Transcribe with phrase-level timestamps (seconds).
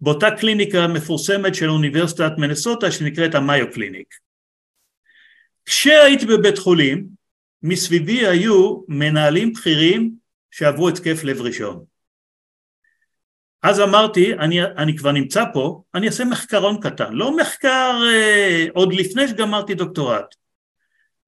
[0.00, 4.14] באותה קליניקה מפורסמת של אוניברסיטת מנסוטה שנקראת המיו קליניק.
[5.64, 7.06] כשהייתי בבית חולים,
[7.62, 10.14] מסביבי היו מנהלים בכירים
[10.50, 11.84] שעברו התקף לב ראשון.
[13.62, 18.92] אז אמרתי, אני, אני כבר נמצא פה, אני אעשה מחקרון קטן, לא מחקר אה, עוד
[18.92, 20.34] לפני שגמרתי דוקטורט.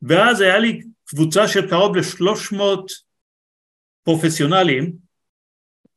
[0.02, 2.92] ואז היה לי קבוצה של קרוב לשלוש מאות
[4.04, 4.92] פרופסיונלים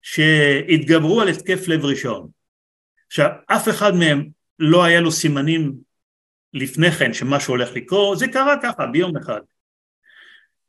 [0.02, 2.30] שהתגברו על התקף לב ראשון.
[3.16, 4.30] עכשיו, אף אחד מהם
[4.60, 5.74] לא היה לו סימנים
[6.54, 9.42] לפני כן שמשהו הולך לקרות, זה קרה ככה ביום אחד.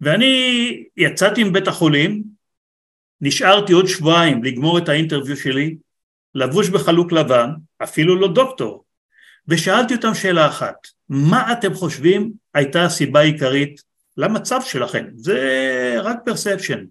[0.01, 2.23] ואני יצאתי מבית החולים,
[3.21, 5.77] נשארתי עוד שבועיים לגמור את האינטרוויו שלי,
[6.35, 7.51] לבוש בחלוק לבן,
[7.83, 8.85] אפילו לא דוקטור,
[9.49, 10.77] ושאלתי אותם שאלה אחת,
[11.09, 13.83] מה אתם חושבים הייתה הסיבה העיקרית
[14.17, 15.05] למצב שלכם?
[15.15, 15.41] זה
[16.03, 16.85] רק פרספשן.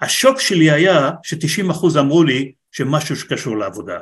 [0.00, 3.98] השוק שלי היה ש-90% אמרו לי שמשהו שקשור לעבודה.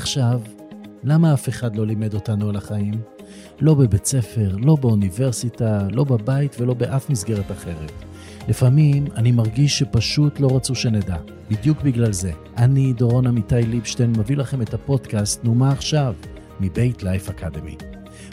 [0.00, 0.40] עכשיו?
[1.04, 2.94] למה אף אחד לא לימד אותנו על החיים?
[3.60, 7.92] לא בבית ספר, לא באוניברסיטה, לא בבית ולא באף מסגרת אחרת.
[8.48, 11.16] לפעמים אני מרגיש שפשוט לא רצו שנדע.
[11.50, 12.32] בדיוק בגלל זה.
[12.56, 16.14] אני, דורון עמיתי ליבשטיין, מביא לכם את הפודקאסט "נו מה עכשיו?"
[16.60, 17.76] מבית לייף אקדמי.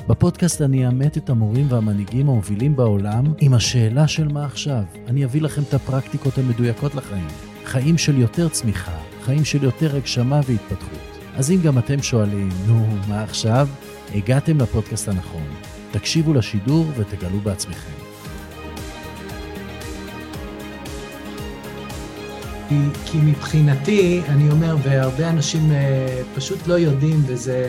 [0.07, 4.83] בפודקאסט אני אאמת את המורים והמנהיגים המובילים בעולם עם השאלה של מה עכשיו.
[5.07, 7.27] אני אביא לכם את הפרקטיקות המדויקות לחיים.
[7.65, 11.06] חיים של יותר צמיחה, חיים של יותר הגשמה והתפתחות.
[11.37, 13.67] אז אם גם אתם שואלים, נו, מה עכשיו?
[14.15, 15.43] הגעתם לפודקאסט הנכון.
[15.91, 17.91] תקשיבו לשידור ותגלו בעצמכם.
[22.69, 27.65] כי, כי מבחינתי, אני אומר, והרבה אנשים אה, פשוט לא יודעים, וזה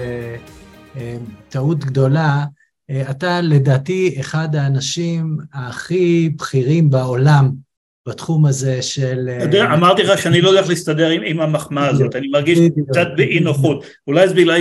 [0.96, 1.16] אה,
[1.48, 2.44] טעות גדולה,
[2.90, 7.67] אה, אתה לדעתי אחד האנשים הכי בכירים בעולם
[8.08, 9.30] בתחום הזה של...
[9.36, 12.58] אתה יודע, אמרתי לך שאני לא הולך להסתדר עם, עם המחמאה הזאת, אני מרגיש
[12.90, 14.54] קצת באי נוחות, אולי זה בגלל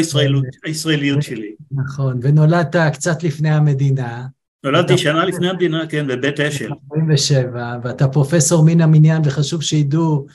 [0.66, 1.52] הישראליות שלי.
[1.72, 4.26] נכון, ונולדת קצת לפני המדינה.
[4.64, 6.72] נולדתי שנה לפני המדינה, כן, בבית אשל.
[6.92, 10.26] 47, ואתה פרופסור מן המניין, וחשוב שידעו,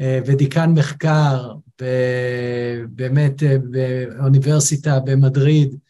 [0.00, 1.52] אה, ודיקן מחקר,
[2.88, 5.89] באמת אה, באוניברסיטה במדריד, אה,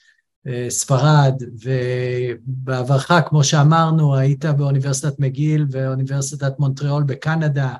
[0.69, 7.75] ספרד, ובעברך, כמו שאמרנו, היית באוניברסיטת מגיל ואוניברסיטת מונטריאול בקנדה,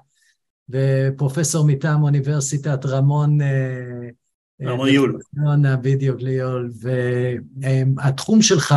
[0.69, 3.41] ופרופסור מטעם אוניברסיטת רמון...
[3.41, 4.09] אה,
[4.63, 5.19] רמון יול.
[5.83, 6.71] בדיוק, ליול.
[7.97, 8.75] והתחום שלך,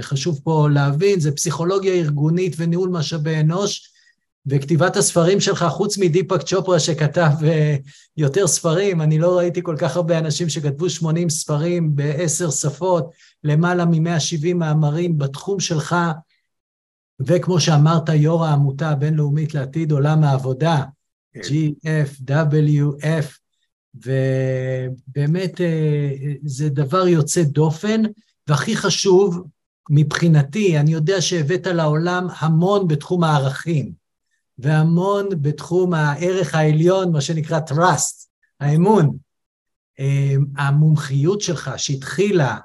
[0.00, 3.91] חשוב פה להבין, זה פסיכולוגיה ארגונית וניהול משאבי אנוש,
[4.46, 7.44] וכתיבת הספרים שלך, חוץ מדיפק צ'ופרה שכתב uh,
[8.16, 13.10] יותר ספרים, אני לא ראיתי כל כך הרבה אנשים שכתבו 80 ספרים בעשר שפות,
[13.44, 15.96] למעלה מ-170 מאמרים בתחום שלך,
[17.20, 20.82] וכמו שאמרת, יו"ר העמותה הבינלאומית לעתיד עולם העבודה,
[21.32, 21.40] כן.
[21.40, 23.26] GFWF,
[23.94, 28.02] ובאמת uh, זה דבר יוצא דופן,
[28.48, 29.42] והכי חשוב,
[29.90, 34.01] מבחינתי, אני יודע שהבאת לעולם המון בתחום הערכים.
[34.58, 38.26] והמון בתחום הערך העליון, מה שנקרא trust,
[38.60, 39.16] האמון.
[39.98, 42.56] אמ, המומחיות שלך שהתחילה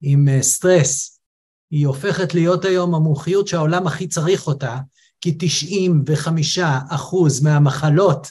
[0.00, 1.20] עם אה, סטרס,
[1.70, 4.78] היא הופכת להיות היום המומחיות שהעולם הכי צריך אותה,
[5.20, 6.58] כי 95
[6.88, 8.26] אחוז מהמחלות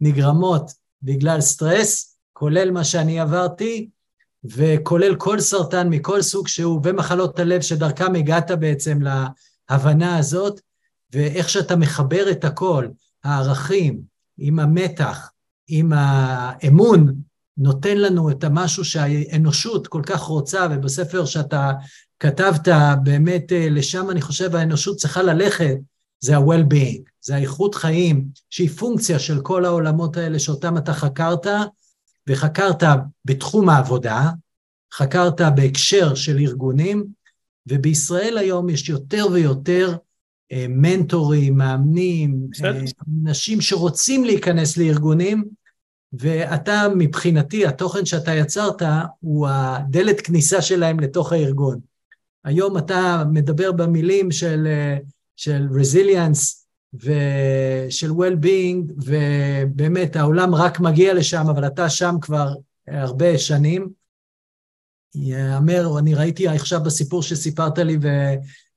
[0.00, 0.70] נגרמות
[1.02, 3.88] בגלל סטרס, כולל מה שאני עברתי,
[4.44, 8.98] וכולל כל סרטן מכל סוג שהוא, ומחלות הלב שדרכם הגעת בעצם
[9.70, 10.60] להבנה הזאת,
[11.12, 12.88] ואיך שאתה מחבר את הכל,
[13.24, 14.00] הערכים,
[14.38, 15.30] עם המתח,
[15.68, 17.14] עם האמון,
[17.56, 21.72] נותן לנו את המשהו שהאנושות כל כך רוצה, ובספר שאתה
[22.20, 22.68] כתבת,
[23.02, 25.76] באמת אה, לשם אני חושב האנושות צריכה ללכת,
[26.20, 31.46] זה ה-well-being, זה האיכות חיים, שהיא פונקציה של כל העולמות האלה שאותם אתה חקרת,
[32.28, 32.82] וחקרת
[33.24, 34.30] בתחום העבודה,
[34.94, 37.04] חקרת בהקשר של ארגונים,
[37.68, 39.96] ובישראל היום יש יותר ויותר
[40.68, 42.70] מנטורים, מאמנים, אה,
[43.26, 45.44] אנשים שרוצים להיכנס לארגונים,
[46.12, 48.82] ואתה מבחינתי, התוכן שאתה יצרת
[49.20, 51.80] הוא הדלת כניסה שלהם לתוך הארגון.
[52.44, 54.96] היום אתה מדבר במילים של, אה,
[55.36, 56.64] של resilience
[56.94, 62.54] ושל well-being, ובאמת העולם רק מגיע לשם, אבל אתה שם כבר
[62.88, 63.88] הרבה שנים.
[65.14, 68.34] יאמר, אני ראיתי עכשיו בסיפור שסיפרת לי, אה,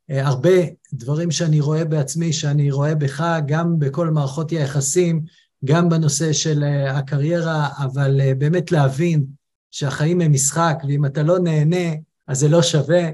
[0.09, 0.57] הרבה
[0.93, 5.21] דברים שאני רואה בעצמי, שאני רואה בך, גם בכל מערכות היחסים,
[5.65, 9.25] גם בנושא של אה, הקריירה, אבל אה, באמת להבין
[9.71, 11.95] שהחיים הם משחק, ואם אתה לא נהנה,
[12.27, 13.09] אז זה לא שווה,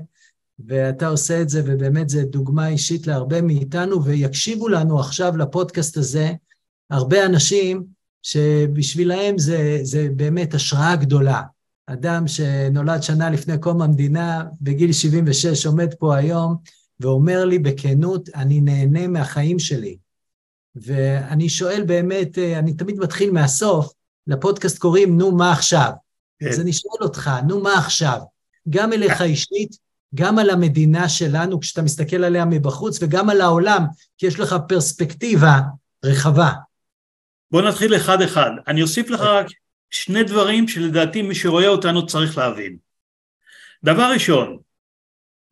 [0.67, 6.31] ואתה עושה את זה, ובאמת זו דוגמה אישית להרבה מאיתנו, ויקשיבו לנו עכשיו לפודקאסט הזה
[6.89, 7.83] הרבה אנשים
[8.23, 11.41] שבשבילהם זה, זה באמת השראה גדולה.
[11.87, 16.55] אדם שנולד שנה לפני קום המדינה, בגיל 76, עומד פה היום
[17.03, 19.97] ואומר לי בכנות, אני נהנה מהחיים שלי.
[20.75, 23.93] ואני שואל באמת, אני תמיד מתחיל מהסוף,
[24.27, 25.91] לפודקאסט קוראים נו מה עכשיו.
[26.39, 26.47] כן.
[26.47, 28.19] אז אני שואל אותך, נו מה עכשיו?
[28.69, 29.77] גם אליך אישית,
[30.15, 33.85] גם על המדינה שלנו כשאתה מסתכל עליה מבחוץ, וגם על העולם,
[34.17, 35.59] כי יש לך פרספקטיבה
[36.05, 36.51] רחבה.
[37.51, 38.51] בוא נתחיל אחד-אחד.
[38.67, 39.47] אני אוסיף לך רק
[39.89, 42.77] שני דברים שלדעתי מי שרואה אותנו צריך להבין.
[43.83, 44.57] דבר ראשון,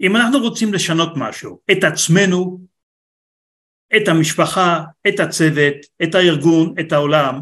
[0.01, 2.61] אם אנחנו רוצים לשנות משהו, את עצמנו,
[3.95, 7.41] את המשפחה, את הצוות, את הארגון, את העולם,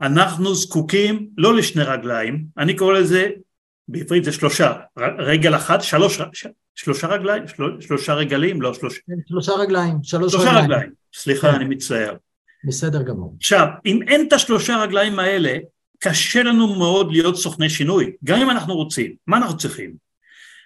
[0.00, 3.30] אנחנו זקוקים לא לשני רגליים, אני קורא לזה,
[3.88, 4.72] בעברית זה שלושה,
[5.18, 6.20] רגל אחת, שלוש,
[6.74, 7.42] שלושה רגליים,
[7.80, 9.00] שלושה רגלים, לא שלושה.
[9.28, 10.64] שלושה רגליים, שלוש שלושה רגליים.
[10.64, 11.54] רגליים, סליחה, כן.
[11.54, 12.16] אני מצטער.
[12.64, 13.34] בסדר גמור.
[13.38, 15.58] עכשיו, אם אין את השלושה רגליים האלה,
[15.98, 19.14] קשה לנו מאוד להיות סוכני שינוי, גם אם אנחנו רוצים.
[19.26, 20.07] מה אנחנו צריכים?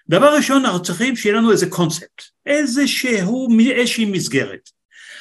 [0.09, 4.69] דבר ראשון, אנחנו צריכים שיהיה לנו איזה קונספט, איזשהו, איזושהי מסגרת.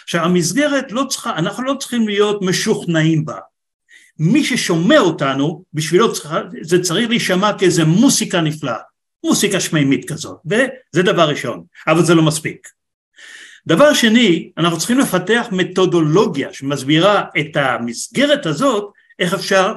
[0.04, 3.38] עכשיו, המסגרת לא צריכה, אנחנו לא צריכים להיות משוכנעים בה.
[4.20, 8.78] מי ששומע אותנו, בשבילו צריך, זה צריך להישמע כאיזה מוסיקה נפלאה,
[9.24, 12.68] מוסיקה שמימית כזאת, וזה דבר ראשון, אבל זה לא מספיק.
[13.68, 19.76] דבר שני, אנחנו צריכים לפתח מתודולוגיה שמסבירה את המסגרת הזאת, איך אפשר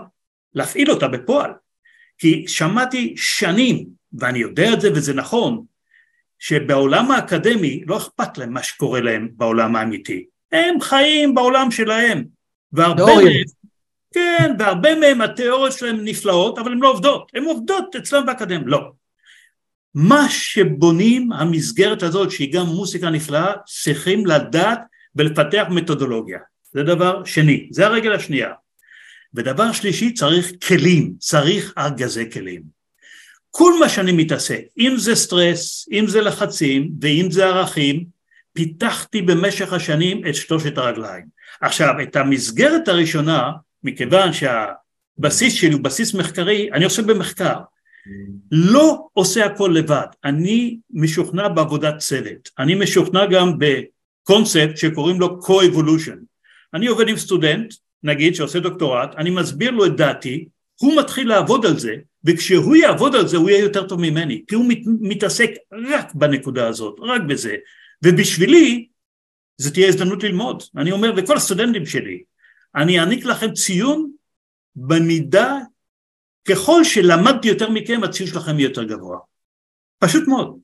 [0.54, 1.50] להפעיל אותה בפועל.
[2.18, 3.86] כי שמעתי שנים,
[4.18, 5.64] ואני יודע את זה וזה נכון,
[6.38, 10.26] שבעולם האקדמי לא אכפת להם מה שקורה להם בעולם האמיתי.
[10.52, 12.24] הם חיים בעולם שלהם.
[12.72, 13.42] והרבה מהם,
[14.14, 17.30] כן, והרבה מהם התיאוריות שלהם נפלאות, אבל הן לא עובדות.
[17.34, 18.66] הן עובדות אצלם באקדמיה.
[18.66, 18.90] לא.
[19.94, 24.80] מה שבונים המסגרת הזאת שהיא גם מוסיקה נפלאה צריכים לדעת
[25.16, 26.38] ולפתח מתודולוגיה
[26.72, 28.52] זה דבר שני זה הרגל השנייה
[29.34, 32.62] ודבר שלישי צריך כלים צריך ארגזי כלים
[33.56, 38.04] כל מה שאני מתעסק אם זה סטרס אם זה לחצים ואם זה ערכים
[38.52, 41.24] פיתחתי במשך השנים את שלושת הרגליים.
[41.60, 43.50] עכשיו את המסגרת הראשונה
[43.84, 47.54] מכיוון שהבסיס שלי הוא בסיס מחקרי אני עושה במחקר.
[48.52, 56.18] לא עושה הכל לבד, אני משוכנע בעבודת צוות, אני משוכנע גם בקונספט שקוראים לו co-evolution.
[56.74, 60.48] אני עובד עם סטודנט, נגיד שעושה דוקטורט, אני מסביר לו את דעתי,
[60.80, 61.94] הוא מתחיל לעבוד על זה,
[62.24, 66.68] וכשהוא יעבוד על זה הוא יהיה יותר טוב ממני, כי הוא מת, מתעסק רק בנקודה
[66.68, 67.54] הזאת, רק בזה,
[68.04, 68.88] ובשבילי
[69.56, 70.62] זה תהיה הזדמנות ללמוד.
[70.76, 72.22] אני אומר, וכל הסטודנטים שלי,
[72.76, 74.10] אני אעניק לכם ציון
[74.76, 75.58] במידה
[76.48, 79.18] ככל שלמדתי יותר מכם הציון שלכם יהיה יותר גבוה.
[79.98, 80.58] פשוט מאוד.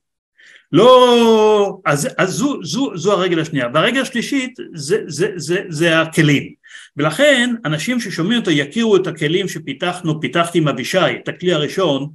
[0.73, 3.69] לא, אז, אז זו, זו, זו הרגל השנייה.
[3.75, 6.60] והרגל השלישית זה, זה, זה, זה הכלים.
[6.97, 12.09] ולכן אנשים ששומעים אותו יכירו את הכלים שפיתחנו, פיתחתי עם אבישי, את הכלי הראשון,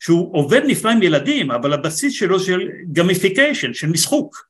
[0.00, 4.46] שהוא עובד נפלא עם ילדים, אבל הבסיס שלו של גמיפיקיישן, של משחוק.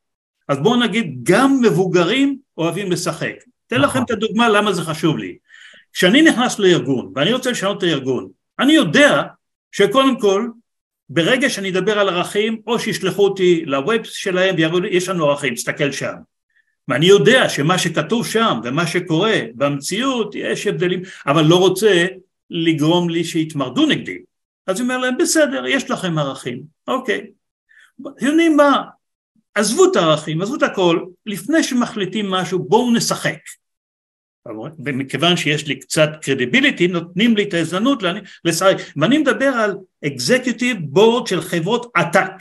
[0.49, 3.34] אז בואו נגיד, גם מבוגרים אוהבים לשחק.
[3.67, 5.37] אתן לכם את הדוגמה למה זה חשוב לי.
[5.93, 8.28] כשאני נכנס לארגון, ואני רוצה לשנות את הארגון,
[8.58, 9.23] אני יודע
[9.73, 10.49] שקודם כל
[11.08, 15.54] ברגע שאני אדבר על ערכים או שישלחו אותי לווב שלהם ויראו לי יש לנו ערכים
[15.54, 16.14] תסתכל שם
[16.88, 22.07] ואני יודע שמה שכתוב שם ומה שקורה במציאות יש הבדלים אבל לא רוצה
[22.50, 24.19] לגרום לי שיתמרדו נגדי.
[24.66, 26.62] אז אני אומר להם בסדר יש לכם ערכים.
[26.88, 27.26] אוקיי.
[28.21, 28.83] יודעים מה?
[29.55, 31.05] עזבו את הערכים עזבו את הכל.
[31.26, 33.38] לפני שמחליטים משהו בואו נשחק.
[34.85, 38.02] ומכיוון שיש לי קצת קרדיביליטי נותנים לי את ההזדמנות
[38.45, 38.76] לשחק.
[38.97, 39.76] ואני מדבר על
[40.07, 42.33] אקזקיוטיב בורד של חברות עתק.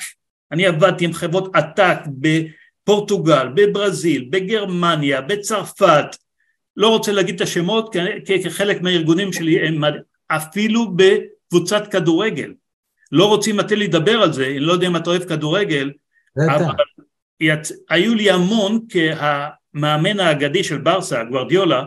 [0.51, 1.97] אני עבדתי עם חברות עתק
[2.85, 6.05] בפורטוגל, בברזיל, בגרמניה, בצרפת
[6.77, 9.81] לא רוצה להגיד את השמות כי כחלק מהארגונים שלי הם
[10.27, 12.53] אפילו בקבוצת כדורגל
[13.11, 15.91] לא רוצים לתת לי לדבר על זה, אני לא יודע אם אתה אוהב כדורגל
[16.37, 16.73] אבל
[17.89, 18.79] היו לי המון
[19.15, 21.83] המאמן האגדי של ברסה, גוורדיולה,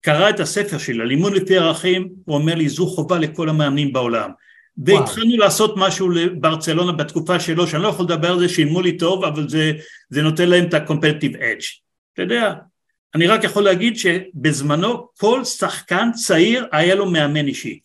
[0.00, 4.30] קרא את הספר שלי, לימוד לפי ערכים, הוא אומר לי זו חובה לכל המאמנים בעולם.
[4.84, 9.24] והתחלנו לעשות משהו לברצלונה בתקופה שלו, שאני לא יכול לדבר על זה, שילמו לי טוב,
[9.24, 9.72] אבל זה,
[10.10, 11.66] זה נותן להם את ה-competitive edge.
[12.12, 12.54] אתה יודע,
[13.14, 17.78] אני רק יכול להגיד שבזמנו כל שחקן צעיר היה לו מאמן אישי.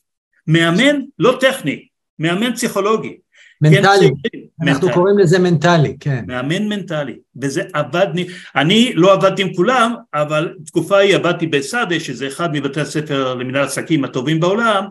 [0.47, 1.87] מאמן לא טכני,
[2.19, 3.17] מאמן פסיכולוגי.
[3.61, 4.93] מנטלי, כן, אנחנו מנטלי.
[4.93, 6.23] קוראים לזה מנטלי, כן.
[6.27, 8.07] מאמן מנטלי, וזה עבד,
[8.55, 13.63] אני לא עבדתי עם כולם, אבל תקופה ההיא עבדתי בסאדה, שזה אחד מבתי הספר למנהל
[13.63, 14.85] עסקים הטובים בעולם,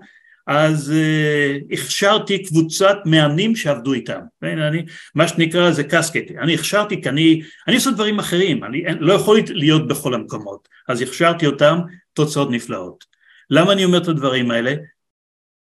[0.46, 4.58] אז uh, הכשרתי קבוצת מאמנים שעבדו איתם, כן?
[4.58, 4.84] אני,
[5.14, 9.40] מה שנקרא זה קסקט, אני הכשרתי כי אני, אני עושה דברים אחרים, אני לא יכול
[9.48, 11.78] להיות בכל המקומות, אז הכשרתי אותם,
[12.12, 13.04] תוצאות נפלאות.
[13.50, 14.74] למה אני אומר את הדברים האלה?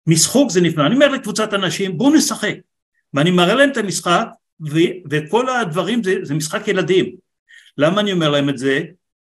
[0.06, 2.54] משחוק זה נפלא, אני אומר לקבוצת אנשים בואו נשחק,
[3.14, 4.26] ואני מראה להם את המשחק
[4.70, 7.16] ו- וכל הדברים זה, זה משחק ילדים,
[7.78, 8.80] למה אני אומר להם את זה?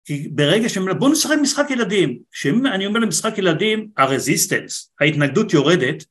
[0.06, 6.06] כי ברגע שהם אומרים בואו נשחק משחק ילדים, כשאני אומר למשחק ילדים הרזיסטנס, ההתנגדות יורדת,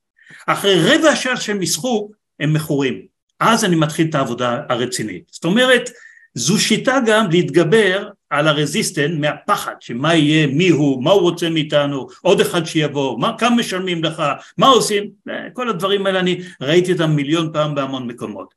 [0.46, 3.02] אחרי רבע שעה של משחוק הם מכורים,
[3.40, 5.90] אז אני מתחיל את העבודה הרצינית, זאת אומרת
[6.34, 12.08] זו שיטה גם להתגבר על הרזיסטנט מהפחד שמה יהיה, מי הוא, מה הוא רוצה מאיתנו,
[12.22, 14.22] עוד אחד שיבוא, מה, כמה משלמים לך,
[14.58, 15.11] מה עושים,
[15.52, 18.54] כל הדברים האלה אני ראיתי אותם מיליון פעם בהמון מקומות.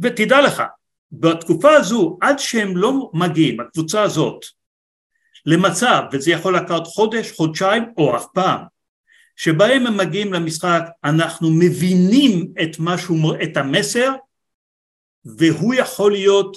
[0.00, 0.62] ותדע לך,
[1.12, 4.44] בתקופה הזו עד שהם לא מגיעים, הקבוצה הזאת,
[5.46, 8.60] למצב, וזה יכול לקחת חודש, חודשיים או אף פעם,
[9.36, 14.12] שבהם הם מגיעים למשחק, אנחנו מבינים את משהו, את המסר,
[15.24, 16.56] והוא יכול להיות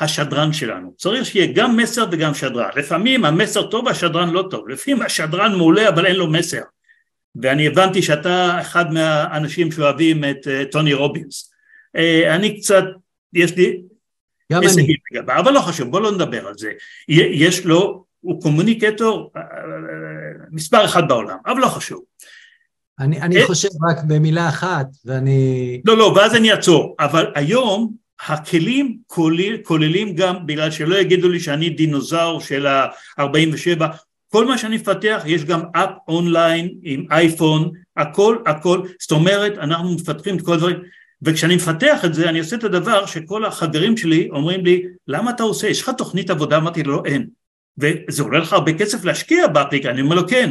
[0.00, 0.94] השדרן שלנו.
[0.96, 2.70] צריך שיהיה גם מסר וגם שדרן.
[2.76, 4.68] לפעמים המסר טוב והשדרן לא טוב.
[4.68, 6.62] לפעמים השדרן מעולה אבל אין לו מסר.
[7.42, 11.52] ואני הבנתי שאתה אחד מהאנשים שאוהבים את uh, טוני רובינס.
[11.96, 12.00] Uh,
[12.34, 12.84] אני קצת,
[13.34, 13.82] יש לי
[14.52, 14.96] גם אני.
[15.12, 16.72] לגבי, אבל לא חשוב, בוא לא נדבר על זה.
[17.08, 19.40] יש לו, הוא קומוניקטור uh,
[20.50, 22.02] מספר אחד בעולם, אבל לא חשוב.
[23.00, 25.80] אני, אני חושב רק במילה אחת, ואני...
[25.84, 26.96] לא, לא, ואז אני אעצור.
[27.00, 27.92] אבל היום
[28.28, 33.82] הכלים כולל, כוללים גם, בגלל שלא יגידו לי שאני דינוזאור של ה-47,
[34.28, 39.94] כל מה שאני מפתח יש גם אפ אונליין עם אייפון, הכל הכל, זאת אומרת אנחנו
[39.94, 40.76] מפתחים את כל הדברים
[41.22, 45.42] וכשאני מפתח את זה אני עושה את הדבר שכל החברים שלי אומרים לי למה אתה
[45.42, 46.56] עושה, יש לך תוכנית עבודה?
[46.56, 47.26] אמרתי לו לא, אין
[47.78, 50.50] וזה עולה לך הרבה כסף להשקיע באפליקה, אני אומר לו כן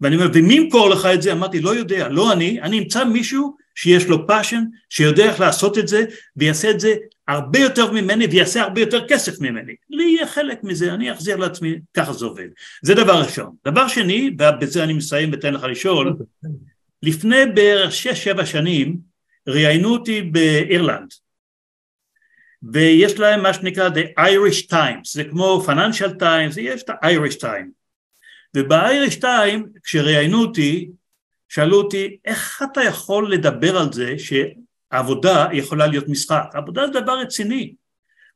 [0.00, 1.32] ואני אומר ומי ימכור לך את זה?
[1.32, 5.88] אמרתי לא יודע, לא אני, אני אמצא מישהו שיש לו passion, שיודע איך לעשות את
[5.88, 6.04] זה
[6.36, 6.94] ויעשה את זה
[7.28, 9.72] הרבה יותר ממני ויעשה הרבה יותר כסף ממני.
[9.90, 12.48] לי יהיה חלק מזה, אני אחזיר לעצמי, ככה זה עובד.
[12.82, 13.50] זה דבר ראשון.
[13.66, 16.16] דבר שני, ובזה אני מסיים ותן לך לשאול,
[17.02, 19.07] לפני בערך שש שבע שנים
[19.48, 21.08] ראיינו אותי באירלנד.
[22.62, 27.78] ויש להם מה שנקרא The Irish Times, זה כמו Financial Times, יש את ה-Irish Times.
[28.54, 30.90] וב-Irish Times כשראיינו אותי
[31.48, 37.18] שאלו אותי איך אתה יכול לדבר על זה שעבודה יכולה להיות משחק, עבודה זה דבר
[37.20, 37.74] רציני.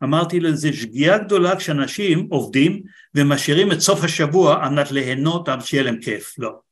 [0.03, 2.83] אמרתי לזה שגיאה גדולה כשאנשים עובדים
[3.15, 6.72] ומשאירים את סוף השבוע על מנת ליהנות שיהיה להם כיף, לא.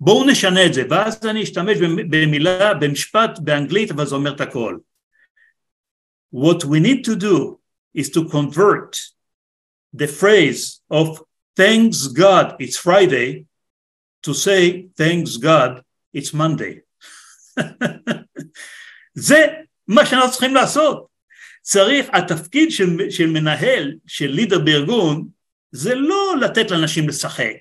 [0.00, 1.78] בואו נשנה את זה, ואז אני אשתמש
[2.10, 4.78] במילה, במשפט באנגלית, אבל זה אומר את הכל.
[6.34, 7.58] What we need to do
[7.98, 8.96] is to convert
[9.96, 11.22] the phrase of
[11.56, 13.44] thanks God it's Friday
[14.26, 15.82] to say thanks God
[16.16, 16.80] it's Monday.
[19.14, 19.46] זה
[19.88, 21.06] מה שאנחנו צריכים לעשות.
[21.62, 25.28] צריך, התפקיד של, של מנהל, של לידר בארגון,
[25.72, 27.52] זה לא לתת לאנשים לשחק,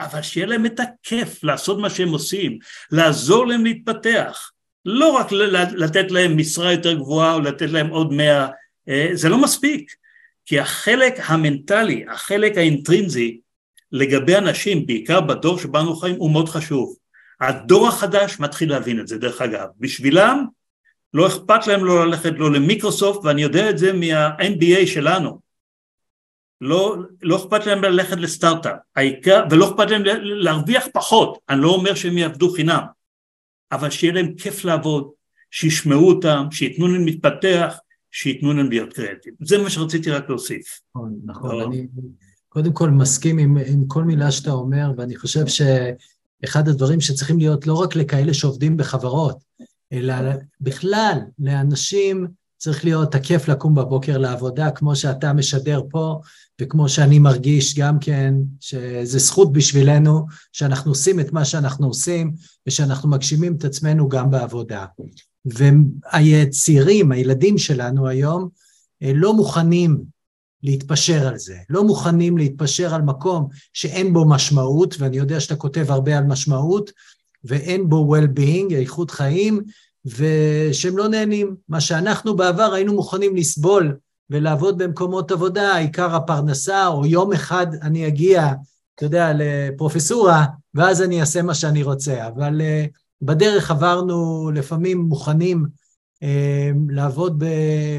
[0.00, 2.58] אבל שיהיה להם את הכיף לעשות מה שהם עושים,
[2.92, 4.50] לעזור להם להתפתח,
[4.84, 5.32] לא רק
[5.76, 8.48] לתת להם משרה יותר גבוהה או לתת להם עוד מאה,
[8.88, 9.94] אה, זה לא מספיק,
[10.46, 13.40] כי החלק המנטלי, החלק האינטרינזי,
[13.92, 16.96] לגבי אנשים, בעיקר בדור שבו אנו חיים, הוא מאוד חשוב.
[17.40, 19.66] הדור החדש מתחיל להבין את זה, דרך אגב.
[19.80, 20.44] בשבילם,
[21.14, 25.47] לא אכפת להם לא ללכת לא למיקרוסופט, ואני יודע את זה מה-MBA שלנו.
[26.60, 31.94] לא, לא אכפת להם ללכת לסטארט-אפ, העיקר, ולא אכפת להם להרוויח פחות, אני לא אומר
[31.94, 32.82] שהם יעבדו חינם,
[33.72, 35.10] אבל שיהיה להם כיף לעבוד,
[35.50, 37.78] שישמעו אותם, שייתנו להם להתפתח,
[38.10, 39.34] שייתנו להם להיות קריאטיב.
[39.40, 40.80] זה מה שרציתי רק להוסיף.
[40.94, 41.62] נכון, נכון.
[41.62, 41.86] אני
[42.48, 47.66] קודם כל מסכים עם, עם כל מילה שאתה אומר, ואני חושב שאחד הדברים שצריכים להיות
[47.66, 49.38] לא רק לכאלה שעובדים בחברות,
[49.92, 50.14] אלא
[50.60, 56.20] בכלל, לאנשים צריך להיות הכיף לקום בבוקר לעבודה, כמו שאתה משדר פה,
[56.60, 62.32] וכמו שאני מרגיש גם כן, שזה זכות בשבילנו, שאנחנו עושים את מה שאנחנו עושים,
[62.66, 64.84] ושאנחנו מגשימים את עצמנו גם בעבודה.
[65.44, 68.48] והצעירים, הילדים שלנו היום,
[69.02, 70.00] לא מוכנים
[70.62, 71.56] להתפשר על זה.
[71.70, 76.90] לא מוכנים להתפשר על מקום שאין בו משמעות, ואני יודע שאתה כותב הרבה על משמעות,
[77.44, 79.62] ואין בו well-being, איכות חיים,
[80.04, 81.56] ושהם לא נהנים.
[81.68, 83.96] מה שאנחנו בעבר היינו מוכנים לסבול
[84.30, 88.52] ולעבוד במקומות עבודה, עיקר הפרנסה, או יום אחד אני אגיע,
[88.94, 92.26] אתה יודע, לפרופסורה, ואז אני אעשה מה שאני רוצה.
[92.26, 92.88] אבל uh,
[93.22, 95.66] בדרך עברנו לפעמים מוכנים
[96.14, 96.26] uh,
[96.88, 97.44] לעבוד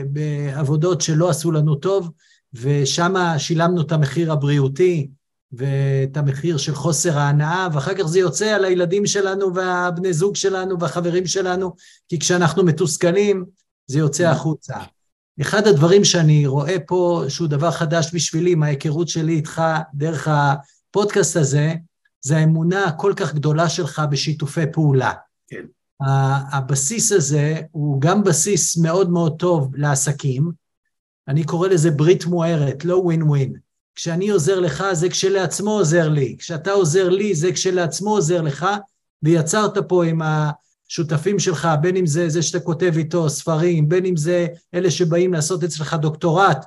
[0.10, 2.12] בעבודות שלא עשו לנו טוב,
[2.54, 5.08] ושם שילמנו את המחיר הבריאותי,
[5.52, 10.80] ואת המחיר של חוסר ההנאה, ואחר כך זה יוצא על הילדים שלנו והבני זוג שלנו
[10.80, 11.76] והחברים שלנו,
[12.10, 13.46] כי כשאנחנו מתוסכלים
[13.88, 14.76] זה יוצא החוצה.
[15.42, 19.62] אחד הדברים שאני רואה פה, שהוא דבר חדש בשבילי, מההיכרות שלי איתך
[19.94, 21.74] דרך הפודקאסט הזה,
[22.22, 25.12] זה האמונה הכל כך גדולה שלך בשיתופי פעולה.
[25.48, 25.66] כן.
[26.52, 30.52] הבסיס הזה הוא גם בסיס מאוד מאוד טוב לעסקים,
[31.28, 33.54] אני קורא לזה ברית מוארת, לא ווין ווין.
[33.96, 38.66] כשאני עוזר לך זה כשלעצמו עוזר לי, כשאתה עוזר לי זה כשלעצמו עוזר לך,
[39.24, 40.22] ויצרת פה עם
[40.90, 45.34] השותפים שלך, בין אם זה זה שאתה כותב איתו ספרים, בין אם זה אלה שבאים
[45.34, 46.66] לעשות אצלך דוקטורט,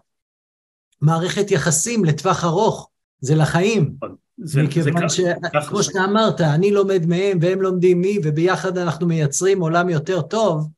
[1.00, 3.94] מערכת יחסים לטווח ארוך, זה לחיים.
[4.38, 9.88] זה, מכיוון שכמו שאתה אמרת, אני לומד מהם והם לומדים מי, וביחד אנחנו מייצרים עולם
[9.88, 10.68] יותר טוב,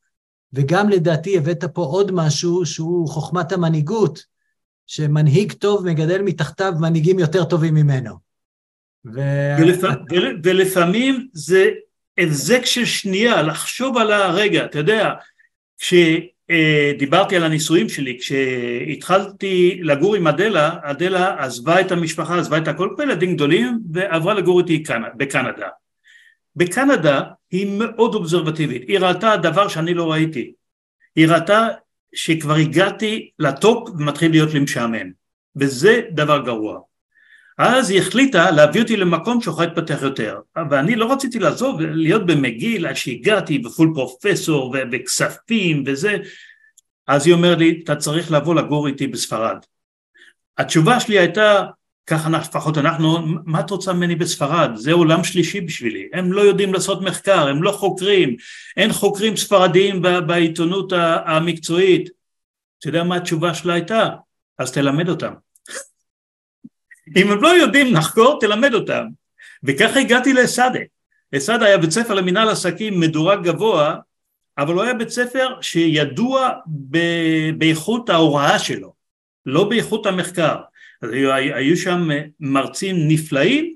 [0.52, 4.24] וגם לדעתי הבאת פה עוד משהו שהוא חוכמת המנהיגות,
[4.86, 8.14] שמנהיג טוב מגדל מתחתיו מנהיגים יותר טובים ממנו.
[9.14, 9.20] ו...
[9.58, 9.84] ולפ...
[10.44, 11.70] ולפעמים זה
[12.18, 15.12] הבזק של שנייה, לחשוב על הרגע, אתה יודע,
[15.78, 22.88] כשדיברתי על הנישואים שלי, כשהתחלתי לגור עם אדלה, אדלה עזבה את המשפחה, עזבה את הכל,
[22.96, 24.82] פה ילדים גדולים, ועברה לגור איתי
[25.16, 25.68] בקנדה.
[26.56, 30.52] בקנדה היא מאוד אובזרבטיבית, היא ראתה דבר שאני לא ראיתי,
[31.16, 31.68] היא ראתה
[32.14, 35.10] שכבר הגעתי לטופ ומתחיל להיות לי משעמם,
[35.56, 36.80] וזה דבר גרוע.
[37.58, 40.38] אז היא החליטה להביא אותי למקום שיכול להתפתח יותר,
[40.70, 46.16] ואני לא רציתי לעזוב, להיות במגיל עד שהגעתי בפול פרופסור וכספים וזה,
[47.06, 49.56] אז היא אומרת לי, אתה צריך לבוא לגור איתי בספרד.
[50.58, 51.64] התשובה שלי הייתה,
[52.06, 54.70] ככה לפחות אנחנו, מה את רוצה ממני בספרד?
[54.74, 58.36] זה עולם שלישי בשבילי, הם לא יודעים לעשות מחקר, הם לא חוקרים,
[58.76, 60.92] אין חוקרים ספרדיים בעיתונות
[61.26, 62.08] המקצועית.
[62.78, 64.08] אתה יודע מה התשובה שלה הייתה?
[64.58, 65.43] אז תלמד אותם.
[67.16, 69.04] אם הם לא יודעים לחקור, תלמד אותם.
[69.64, 70.80] וככה הגעתי לאסאדה.
[71.36, 73.96] אסאדה היה בית ספר למנהל עסקים מדורג גבוה,
[74.58, 76.50] אבל הוא היה בית ספר שידוע
[77.58, 78.92] באיכות ההוראה שלו,
[79.46, 80.56] לא באיכות המחקר.
[81.02, 82.08] אז היו, היו שם
[82.40, 83.74] מרצים נפלאים,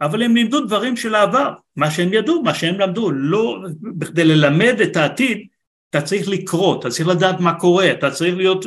[0.00, 3.58] אבל הם לימדו דברים של העבר, מה שהם ידעו, מה שהם למדו, לא,
[3.98, 5.46] בכדי ללמד את העתיד,
[5.90, 8.66] אתה צריך לקרוא, אתה צריך לדעת מה קורה, אתה צריך להיות,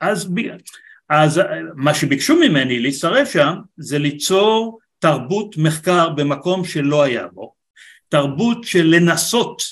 [0.00, 0.28] אז,
[1.08, 1.40] אז
[1.74, 7.54] מה שביקשו ממני להצטרף שם, זה ליצור תרבות מחקר במקום שלא היה בו,
[8.08, 9.62] תרבות של לנסות,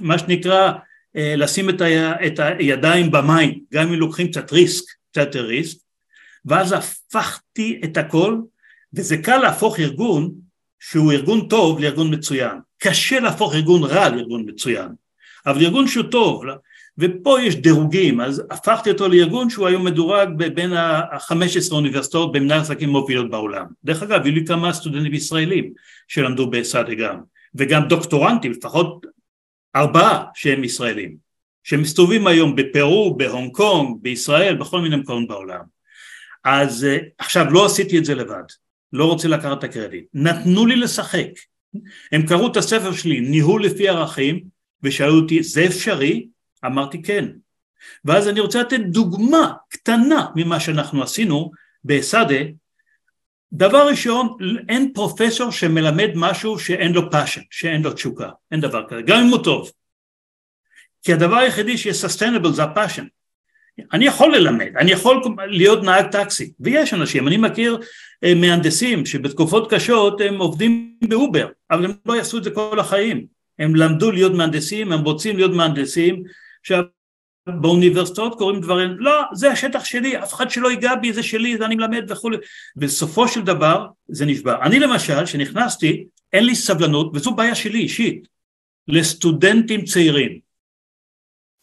[0.00, 0.72] מה שנקרא
[1.16, 5.78] אה, לשים את, ה, את הידיים במים, גם אם לוקחים קצת ריסק, קצת ריסק,
[6.44, 8.38] ואז הפכתי את הכל,
[8.94, 10.32] וזה קל להפוך ארגון
[10.80, 12.58] שהוא ארגון טוב לארגון מצוין.
[12.78, 14.88] קשה להפוך ארגון רע לארגון מצוין,
[15.46, 16.44] אבל ארגון שהוא טוב,
[16.98, 22.88] ופה יש דירוגים, אז הפכתי אותו לארגון שהוא היום מדורג בין ה-15 אוניברסיטאות במנהל עסקים
[22.88, 23.66] מובילות בעולם.
[23.84, 25.72] דרך אגב, היו לי כמה סטודנטים ישראלים
[26.08, 27.20] שלמדו בסאדה גם,
[27.54, 29.06] וגם דוקטורנטים, לפחות
[29.76, 31.16] ארבעה שהם ישראלים,
[31.64, 35.60] שמסתובבים היום בפרו, בהונג קונג, בישראל, בכל מיני מקומות בעולם.
[36.44, 38.42] אז אה, עכשיו לא עשיתי את זה לבד,
[38.92, 41.28] לא רוצה לקחת את הקרדיט, נתנו לי לשחק,
[42.12, 44.40] הם קראו את הספר שלי ניהול לפי ערכים
[44.82, 46.26] ושאלו אותי זה אפשרי?
[46.66, 47.28] אמרתי כן.
[48.04, 51.50] ואז אני רוצה לתת דוגמה קטנה ממה שאנחנו עשינו
[51.84, 52.36] ב ESADE
[53.52, 54.36] דבר ראשון
[54.68, 59.28] אין פרופסור שמלמד משהו שאין לו passion, שאין לו תשוקה, אין דבר כזה, גם אם
[59.28, 59.70] הוא טוב.
[61.02, 63.04] כי הדבר היחידי שיהיה sustainable זה ה passion
[63.92, 67.78] אני יכול ללמד, אני יכול להיות נהג טקסי, ויש אנשים, אני מכיר
[68.24, 73.26] אה, מהנדסים שבתקופות קשות הם עובדים באובר, אבל הם לא יעשו את זה כל החיים,
[73.58, 76.22] הם למדו להיות מהנדסים, הם רוצים להיות מהנדסים,
[76.64, 76.82] עכשיו
[77.46, 81.66] באוניברסיטאות קוראים דברים, לא, זה השטח שלי, אף אחד שלא ייגע בי, זה שלי, זה
[81.66, 82.36] אני מלמד וכולי,
[82.76, 84.62] בסופו של דבר זה נשבר.
[84.62, 88.28] אני למשל, כשנכנסתי, אין לי סבלנות, וזו בעיה שלי אישית,
[88.88, 90.38] לסטודנטים צעירים.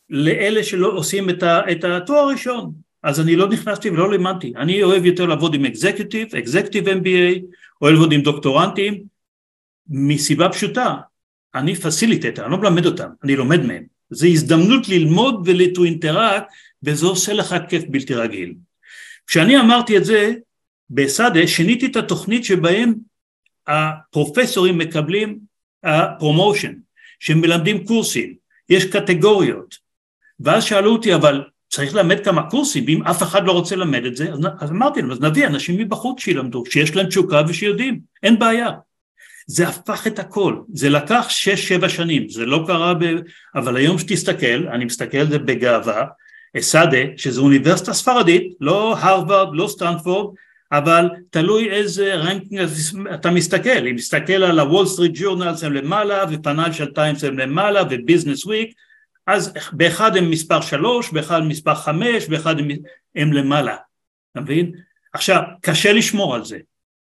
[0.09, 2.73] לאלה שלא עושים את, ה, את התואר הראשון.
[3.03, 4.53] אז אני לא נכנסתי ולא לימדתי.
[4.57, 7.41] אני אוהב יותר לעבוד עם executive, executive MBA
[7.81, 9.03] אוהב לעבוד עם דוקטורנטים.
[9.89, 10.95] מסיבה פשוטה
[11.55, 15.49] אני facilitator, אני לא מלמד אותם, אני לומד מהם זו הזדמנות ללמוד
[15.83, 16.47] interact
[16.83, 18.53] וזה עושה לך כיף בלתי רגיל.
[19.27, 20.33] כשאני אמרתי את זה
[20.89, 22.93] ב ESADE שיניתי את התוכנית שבהם
[23.67, 25.39] הפרופסורים מקבלים
[25.83, 26.73] ה promotion
[27.19, 28.33] שמלמדים קורסים.
[28.69, 29.75] יש קטגוריות.
[30.39, 32.83] ואז שאלו אותי אבל צריך ללמד כמה קורסים?
[32.87, 34.33] ואם אף אחד לא רוצה ללמד את זה?
[34.33, 37.99] אז, אז אמרתי להם אז נביא אנשים מבחוץ שילמדו שיש להם תשוקה ושיודעים.
[38.23, 38.69] אין בעיה
[39.51, 40.55] זה הפך את הכל.
[40.73, 42.29] זה לקח שש שבע שנים.
[42.29, 43.03] זה לא קרה ב...
[43.55, 46.05] אבל היום שתסתכל אני מסתכל על זה בגאווה.
[46.57, 50.35] ESADE שזו אוניברסיטה ספרדית לא הרווארד לא סטנפורד
[50.71, 52.61] אבל תלוי איזה ranking
[53.13, 57.39] אתה מסתכל, אם מסתכל על ה Wall Street Journal הם למעלה ו Financial Times הם
[57.39, 58.73] למעלה ו Business Week.
[59.27, 62.67] אז באחד הם מספר שלוש, באחד מספר חמש, באחד הם,
[63.15, 63.75] הם למעלה,
[64.31, 64.71] אתה מבין?
[65.13, 66.57] עכשיו, קשה לשמור על זה,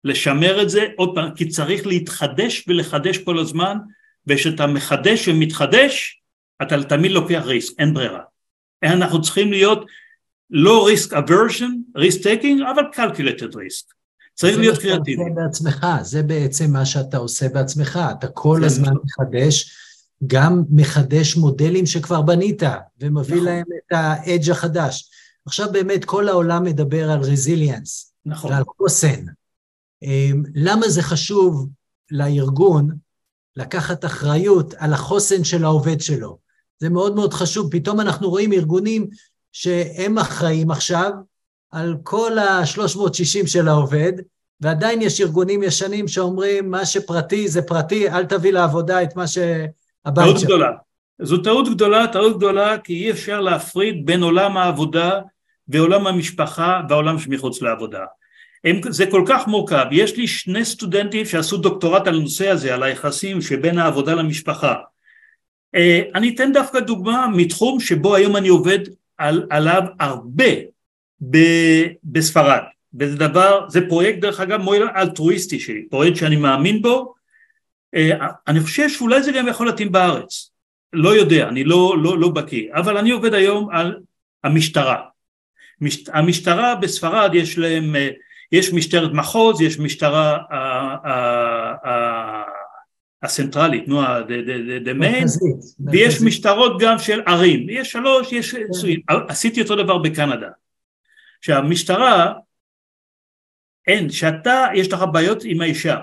[0.05, 3.79] לשמר את זה עוד פעם, כי צריך להתחדש ולחדש כל הזמן,
[4.27, 6.23] וכשאתה מחדש ומתחדש,
[6.63, 8.21] אתה תמיד לוקח risk, אין ברירה.
[8.83, 9.87] אנחנו צריכים להיות
[10.51, 13.87] לא risk aversion, risk taking, אבל calculated risk.
[14.35, 15.23] צריך להיות קריאטיבי.
[15.25, 19.71] זה בעצמך, זה בעצם מה שאתה עושה בעצמך, אתה כל הזמן מחדש,
[20.27, 22.63] גם מחדש מודלים שכבר בנית,
[23.01, 23.47] ומביא נכון.
[23.47, 25.11] להם את ה edge החדש.
[25.47, 28.53] עכשיו באמת כל העולם מדבר על resilience, נכון.
[28.53, 29.25] ועל חוסן.
[30.05, 31.69] אמ, למה זה חשוב
[32.11, 32.91] לארגון
[33.57, 36.39] לקחת אחריות על החוסן של העובד שלו?
[36.79, 39.07] זה מאוד מאוד חשוב, פתאום אנחנו רואים ארגונים
[39.53, 41.11] שהם אחראים עכשיו
[41.71, 44.13] על כל ה-360 של העובד,
[44.61, 50.25] ועדיין יש ארגונים ישנים שאומרים, מה שפרטי זה פרטי, אל תביא לעבודה את מה שהבית.
[50.25, 50.71] טעות גדולה.
[51.23, 55.21] זו טעות גדולה, טעות גדולה, כי אי אפשר להפריד בין עולם העבודה
[55.69, 58.05] ועולם המשפחה והעולם שמחוץ לעבודה.
[58.65, 62.83] הם, זה כל כך מורכב, יש לי שני סטודנטים שעשו דוקטורט על הנושא הזה, על
[62.83, 64.75] היחסים שבין העבודה למשפחה.
[65.75, 68.79] אה, אני אתן דווקא דוגמה מתחום שבו היום אני עובד
[69.19, 70.51] על, עליו הרבה
[71.31, 71.39] ב,
[72.05, 72.63] בספרד,
[72.95, 77.15] וזה דבר, זה פרויקט דרך אגב מועיל אלטרואיסטי שלי, פרויקט שאני מאמין בו,
[77.95, 80.51] אה, אני חושב שאולי זה גם יכול להתאים בארץ,
[80.93, 83.97] לא יודע, אני לא, לא, לא בקיא, אבל אני עובד היום על
[84.45, 85.03] המשטרה.
[85.81, 88.11] מש, המשטרה בספרד יש להם, אה,
[88.53, 90.39] יש משטרת מחוז, יש משטרה
[93.23, 94.03] הסנטרלית, נו,
[95.01, 95.27] main,
[95.87, 98.65] ויש משטרות גם של ערים, יש שלוש, יש כן.
[99.29, 100.49] עשיתי אותו דבר בקנדה.
[101.41, 102.33] שהמשטרה,
[103.87, 106.01] אין, שאתה, יש לך בעיות עם האישה,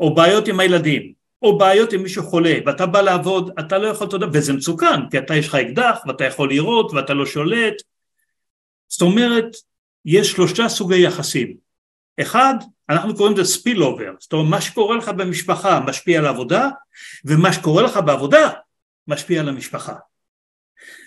[0.00, 4.06] או בעיות עם הילדים, או בעיות עם מישהו חולה, ואתה בא לעבוד, אתה לא יכול,
[4.06, 7.74] אתה יודע, וזה מצוקן, כי אתה יש לך אקדח, ואתה יכול לירות, ואתה לא שולט.
[8.88, 9.56] זאת אומרת,
[10.04, 11.56] יש שלושה סוגי יחסים.
[12.20, 12.54] אחד,
[12.88, 16.68] אנחנו קוראים לזה ספיל אובר, זאת אומרת מה שקורה לך במשפחה משפיע על העבודה
[17.24, 18.50] ומה שקורה לך בעבודה
[19.08, 19.94] משפיע על המשפחה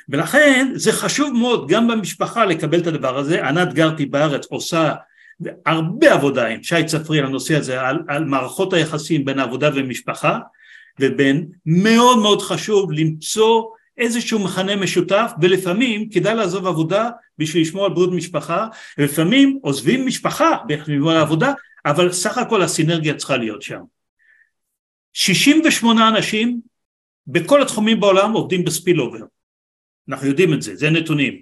[0.10, 4.94] ולכן זה חשוב מאוד גם במשפחה לקבל את הדבר הזה, ענת גרתי בארץ עושה
[5.66, 10.40] הרבה עבודה עם שי צפרי על הנושא הזה, על, על מערכות היחסים בין עבודה ומשפחה
[11.00, 13.64] ובין מאוד מאוד חשוב למצוא
[13.98, 20.58] איזשהו מכנה משותף ולפעמים כדאי לעזוב עבודה בשביל לשמור על בריאות משפחה ולפעמים עוזבים משפחה
[20.68, 21.54] בשביל העבודה
[21.86, 23.82] אבל סך הכל הסינרגיה צריכה להיות שם.
[25.14, 26.62] 68 אנשים
[27.28, 29.26] בכל התחומים בעולם עובדים בספיל אובר,
[30.10, 31.42] אנחנו יודעים את זה, זה נתונים.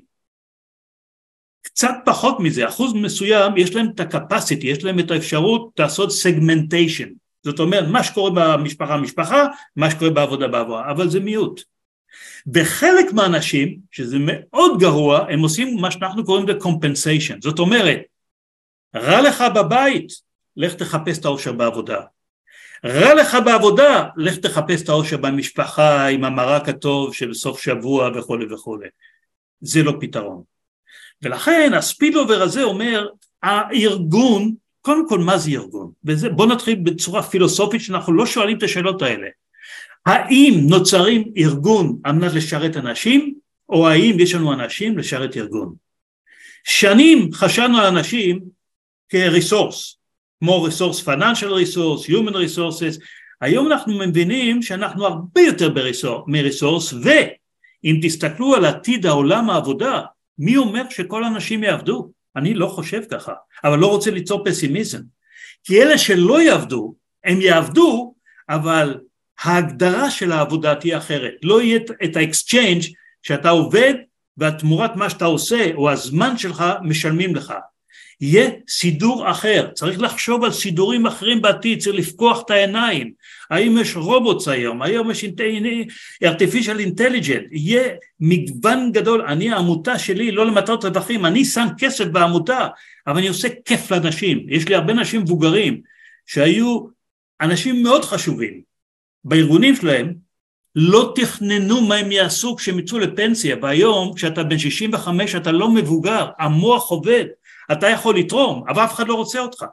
[1.61, 7.09] קצת פחות מזה, אחוז מסוים יש להם את ה-capacity, יש להם את האפשרות לעשות segmentation,
[7.43, 11.61] זאת אומרת מה שקורה במשפחה משפחה, מה שקורה בעבודה בעבודה, אבל זה מיעוט.
[12.53, 17.99] וחלק מהאנשים, שזה מאוד גרוע, הם עושים מה שאנחנו קוראים לזה compensation, זאת אומרת,
[18.95, 20.11] רע לך בבית,
[20.57, 22.01] לך תחפש את האושר בעבודה.
[22.85, 28.53] רע לך בעבודה, לך תחפש את האושר במשפחה עם המרק הטוב של סוף שבוע וכולי
[28.53, 28.87] וכולי.
[29.61, 30.43] זה לא פתרון.
[31.21, 33.07] ולכן הספילובר הזה אומר,
[33.43, 35.91] הארגון, קודם כל מה זה ארגון?
[36.05, 39.27] וזה, בוא נתחיל בצורה פילוסופית שאנחנו לא שואלים את השאלות האלה.
[40.05, 43.33] האם נוצרים ארגון על מנת לשרת אנשים,
[43.69, 45.75] או האם יש לנו אנשים לשרת ארגון?
[46.63, 48.39] שנים חשבנו על אנשים
[49.09, 49.97] כריסורס,
[50.39, 53.05] כמו resource financial resource, human resources,
[53.41, 55.73] היום אנחנו מבינים שאנחנו הרבה יותר
[56.27, 60.01] מריסורס ואם תסתכלו על עתיד העולם העבודה
[60.39, 62.11] מי אומר שכל האנשים יעבדו?
[62.35, 63.33] אני לא חושב ככה
[63.63, 65.01] אבל לא רוצה ליצור פסימיזם
[65.63, 68.13] כי אלה שלא יעבדו הם יעבדו
[68.49, 68.99] אבל
[69.43, 71.33] ההגדרה של העבודה תהיה אחרת.
[71.43, 72.83] לא יהיה את ה exchange
[73.23, 73.93] שאתה עובד
[74.37, 77.53] והתמורת מה שאתה עושה או הזמן שלך משלמים לך.
[78.21, 83.11] יהיה סידור אחר, צריך לחשוב על סידורים אחרים בעתיד, צריך לפקוח את העיניים,
[83.49, 85.25] האם יש robots היום, היום יש
[86.23, 92.67] artificial intelligent, יהיה מגוון גדול, אני העמותה שלי לא למטרות רווחים, אני שם כסף בעמותה,
[93.07, 95.81] אבל אני עושה כיף לאנשים, יש לי הרבה אנשים מבוגרים
[96.25, 96.87] שהיו
[97.41, 98.68] אנשים מאוד חשובים
[99.23, 100.13] בארגונים שלהם,
[100.75, 106.27] לא תכננו מה הם יעשו כשהם יצאו לפנסיה, והיום כשאתה בן 65 אתה לא מבוגר,
[106.39, 107.25] המוח עובד,
[107.71, 109.65] אתה יכול לתרום, אבל אף אחד לא רוצה אותך.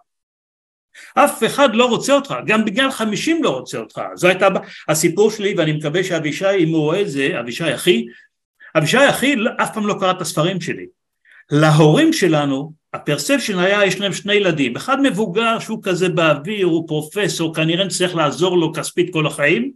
[1.15, 4.01] אף אחד לא רוצה אותך, גם בגלל חמישים לא רוצה אותך.
[4.15, 4.49] זו הייתה
[4.89, 8.07] הסיפור שלי, ואני מקווה שאבישי, אם הוא רואה את זה, אבישי אחי,
[8.79, 10.87] אבישי אחי אף פעם לא קרא את הספרים שלי.
[11.51, 17.55] להורים שלנו הפרספשן היה, יש להם שני ילדים, אחד מבוגר שהוא כזה באוויר, הוא פרופסור,
[17.55, 19.73] כנראה נצטרך לעזור לו כספית כל החיים,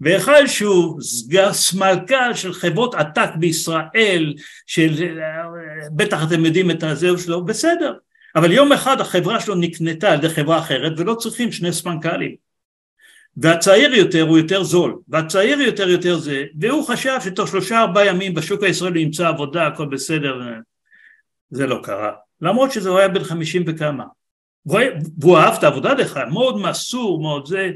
[0.00, 1.00] ואחד שהוא
[1.52, 4.34] סמלכ"ל של חברות עתק בישראל,
[4.66, 5.18] של
[5.92, 7.94] בטח אתם יודעים את הזהו שלו, בסדר,
[8.36, 12.48] אבל יום אחד החברה שלו נקנתה על ידי חברה אחרת ולא צריכים שני סמנכ"לים.
[13.36, 18.34] והצעיר יותר הוא יותר זול והצעיר יותר יותר זה והוא חשב שתוך שלושה ארבעה ימים
[18.34, 20.40] בשוק הישראלי ימצא עבודה הכל בסדר
[21.50, 24.04] זה לא קרה למרות שזה היה בן חמישים וכמה.
[24.66, 27.70] והוא אהב את העבודה דרך אגב מאוד מסור מאוד זה.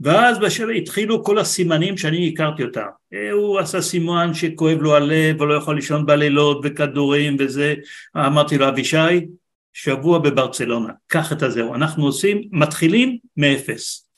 [0.00, 2.86] ואז בשביל התחילו כל הסימנים שאני הכרתי אותם.
[3.32, 7.74] הוא עשה סימן שכואב לו הלב ולא יכול לישון בלילות וכדורים וזה.
[8.16, 9.26] אמרתי לו אבישי
[9.72, 14.08] שבוע בברצלונה, קח את הזהו, אנחנו עושים, מתחילים מאפס.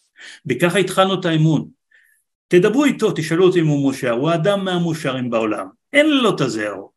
[0.47, 1.69] וככה התחלנו את האמון
[2.49, 6.91] תדברו איתו, תשאלו אותי אם הוא מושר, הוא האדם מהמושרים בעולם, אין לו את הזהו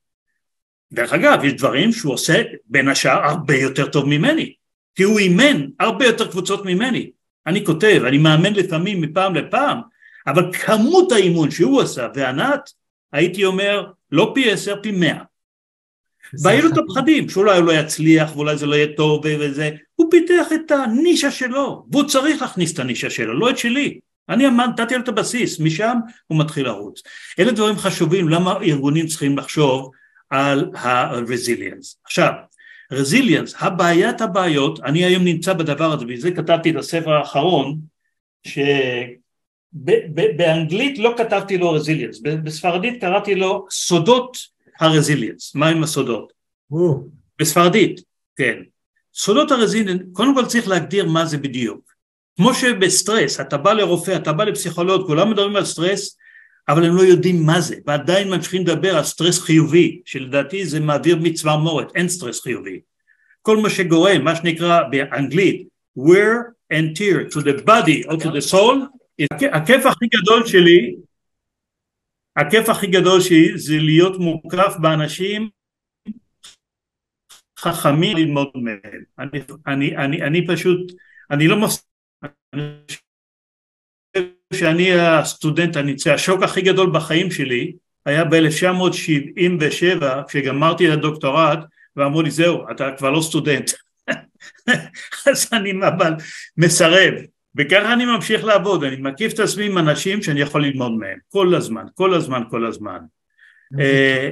[0.93, 4.53] דרך אגב, יש דברים שהוא עושה בין השאר הרבה יותר טוב ממני
[4.95, 7.11] כי הוא אימן הרבה יותר קבוצות ממני.
[7.47, 9.77] אני כותב, אני מאמן לפעמים מפעם לפעם
[10.27, 12.69] אבל כמות האימון שהוא עשה וענת
[13.11, 15.23] הייתי אומר לא פי עשר פי מאה.
[16.43, 19.69] והיו לו את הפחדים שאולי הוא לא יצליח ואולי זה לא יהיה טוב וזה.
[19.95, 23.99] הוא פיתח את הנישה שלו והוא צריך להכניס את הנישה שלו לא את שלי.
[24.29, 27.01] אני נתתי לו את הבסיס משם הוא מתחיל לרוץ.
[27.39, 29.91] אלה דברים חשובים למה ארגונים צריכים לחשוב
[30.33, 32.31] על ה-resilience עכשיו
[32.93, 37.79] resilience הבעיית הבעיות אני היום נמצא בדבר הזה ובזה כתבתי את הספר האחרון
[39.73, 44.37] שבאנגלית לא כתבתי לו resilience בספרדית קראתי לו סודות
[44.79, 46.33] הרזיליאנס, מהם הסודות?
[47.39, 48.01] בספרדית,
[48.35, 48.57] כן.
[49.15, 51.93] סודות הרזיליאנס, קודם כל צריך להגדיר מה זה בדיוק.
[52.35, 56.17] כמו שבסטרס, אתה בא לרופא, אתה בא לפסיכולוג, כולם מדברים על סטרס,
[56.69, 61.17] אבל הם לא יודעים מה זה, ועדיין ממשיכים לדבר על סטרס חיובי, שלדעתי זה מעביר
[61.21, 62.79] צמרמורת, אין סטרס חיובי.
[63.41, 65.67] כל מה שגורם, מה שנקרא באנגלית,
[65.99, 68.77] wear and tear to the body or to the soul,
[69.53, 70.95] הכיף הכי גדול שלי
[72.35, 75.49] הכיף הכי גדול שלי זה להיות מוקף באנשים
[77.59, 79.03] חכמים ללמוד מהם.
[79.19, 80.91] אני, אני, אני, אני פשוט,
[81.31, 81.85] אני לא מפסיק,
[82.53, 82.63] אני
[84.53, 87.73] שאני הסטודנט הניצי, השוק הכי גדול בחיים שלי
[88.05, 91.59] היה ב-1977 כשגמרתי את הדוקטורט
[91.95, 93.71] ואמרו לי זהו אתה כבר לא סטודנט.
[95.27, 96.13] אז אני אבל
[96.57, 97.13] מסרב
[97.55, 101.55] וככה אני ממשיך לעבוד, אני מקיף את עצמי עם אנשים שאני יכול ללמוד מהם, כל
[101.55, 102.99] הזמן, כל הזמן, כל הזמן.
[103.79, 104.29] אה,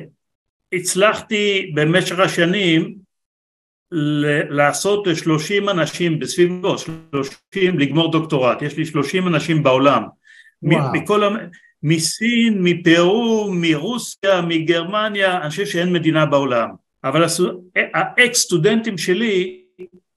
[0.74, 2.96] הצלחתי במשך השנים
[4.50, 10.04] לעשות לשלושים אנשים בסביבות, שלושים לגמור דוקטורט, יש לי שלושים אנשים בעולם,
[10.64, 11.24] מכל,
[11.84, 16.70] מסין, מפרו, מרוסיה, מגרמניה, אני חושב שאין מדינה בעולם,
[17.04, 17.26] אבל
[17.94, 19.62] האקס סטודנטים שלי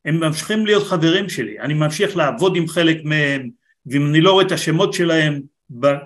[0.04, 3.50] הם ממשיכים להיות חברים שלי, אני ממשיך לעבוד עם חלק מהם,
[3.86, 5.40] ואם אני לא רואה את השמות שלהם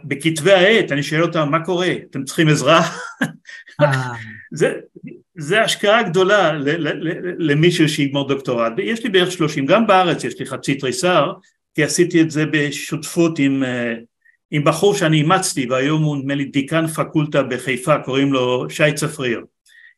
[0.04, 2.80] בכתבי העת, אני שואל אותם מה קורה, אתם צריכים עזרה?
[3.80, 4.12] אה.
[4.52, 4.74] זה,
[5.40, 6.52] זה השקעה גדולה
[7.38, 11.32] למישהו שיגמור דוקטורט, יש לי בערך שלושים, גם בארץ יש לי חצי תריסר,
[11.74, 13.94] כי עשיתי את זה בשותפות עם, אה,
[14.50, 19.40] עם בחור שאני אימצתי והיום הוא נדמה לי דיקן פקולטה בחיפה, קוראים לו שי צפריר.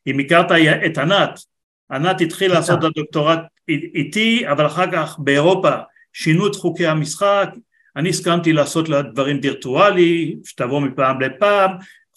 [0.07, 0.51] אם הכרת
[0.85, 1.39] את ענת,
[1.91, 5.71] ענת התחיל לעשות את הדוקטורט איתי, אבל אחר כך באירופה
[6.13, 7.49] שינו את חוקי המשחק,
[7.95, 11.71] אני הסכמתי לעשות לה דברים וירטואלי, שתבוא מפעם לפעם,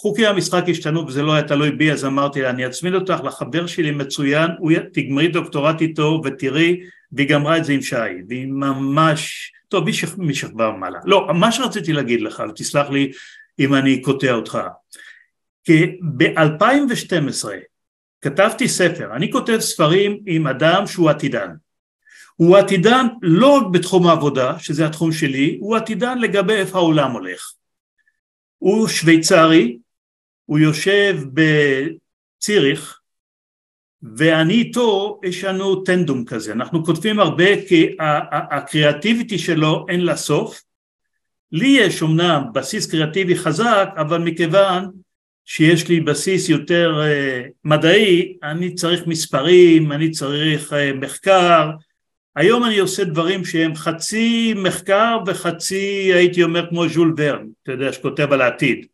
[0.05, 3.67] חוקי המשחק השתנו וזה לא היה תלוי בי אז אמרתי לה אני אצמיד אותך לחבר
[3.67, 6.81] שלי מצוין, הוא תגמרי דוקטורט איתו ותראי
[7.13, 7.97] והיא גמרה את זה עם שי
[8.29, 9.85] והיא ממש, טוב
[10.19, 13.13] משכבה ומעלה, לא מה שרציתי להגיד לך ותסלח לי
[13.59, 14.59] אם אני קוטע אותך
[15.65, 17.49] כי ב-2012
[18.21, 21.49] כתבתי ספר, אני כותב ספרים עם אדם שהוא עתידן.
[22.37, 27.53] הוא עתידן לא רק בתחום העבודה, שזה התחום שלי, הוא עתידן לגבי איפה העולם הולך.
[28.59, 29.79] הוא שוויצרי,
[30.47, 33.01] הוא יושב בציריך,
[34.17, 37.97] ואני איתו, יש לנו טנדום כזה, אנחנו כותבים הרבה כי
[38.51, 40.63] הקריאטיביטי שלו אין לה סוף.
[41.53, 44.91] לי יש אמנם בסיס קריאטיבי חזק, אבל מכיוון
[45.45, 51.71] שיש לי בסיס יותר uh, מדעי, אני צריך מספרים, אני צריך uh, מחקר,
[52.37, 57.93] היום אני עושה דברים שהם חצי מחקר וחצי הייתי אומר כמו ז'ול ורן, אתה יודע,
[57.93, 58.87] שכותב על העתיד,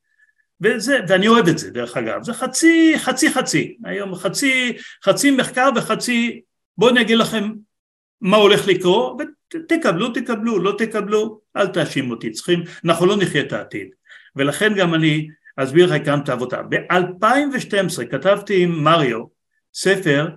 [0.61, 5.69] וזה, ואני אוהב את זה דרך אגב, זה חצי חצי חצי, היום חצי, חצי מחקר
[5.77, 6.41] וחצי,
[6.79, 7.53] בואו אני אגיד לכם
[8.21, 9.17] מה הולך לקרות,
[9.55, 13.89] ותקבלו תקבלו, לא תקבלו, אל תאשים אותי, צריכים, אנחנו לא נחיה את העתיד,
[14.37, 16.63] ולכן גם אני אסביר לך כאן את העבודה.
[16.63, 19.25] ב-2012 כתבתי עם מריו
[19.75, 20.29] ספר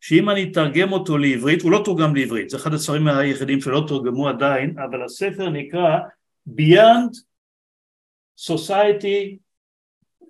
[0.00, 4.28] שאם אני אתרגם אותו לעברית, הוא לא תורגם לעברית, זה אחד הספרים היחידים שלא תורגמו
[4.28, 5.98] עדיין, אבל הספר נקרא
[6.48, 7.16] Beyond
[8.50, 9.36] Society,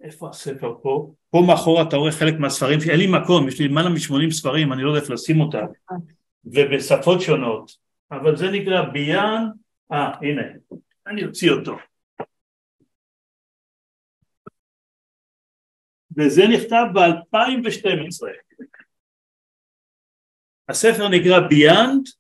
[0.03, 1.13] איפה הספר פה?
[1.31, 4.83] פה מאחורה אתה רואה חלק מהספרים, אין לי מקום, יש לי למעלה מ-80 ספרים, אני
[4.83, 5.65] לא יודע איפה לשים אותם,
[6.45, 7.73] ובשפות שונות,
[8.11, 9.57] אבל זה נקרא Beyond,
[9.93, 10.43] אה הנה,
[11.07, 11.77] אני אוציא אותו.
[16.17, 18.27] וזה נכתב ב-2012.
[20.69, 22.13] הספר נקרא Beyond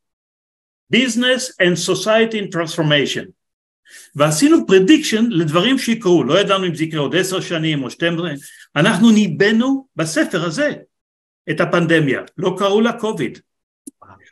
[0.94, 3.41] Business and Society in Transformation
[4.16, 8.16] ועשינו prediction לדברים שיקרו, לא ידענו אם זה יקרה עוד עשר שנים או שתיים,
[8.76, 10.72] אנחנו ניבאנו בספר הזה
[11.50, 13.38] את הפנדמיה, לא קראו לה קוביד.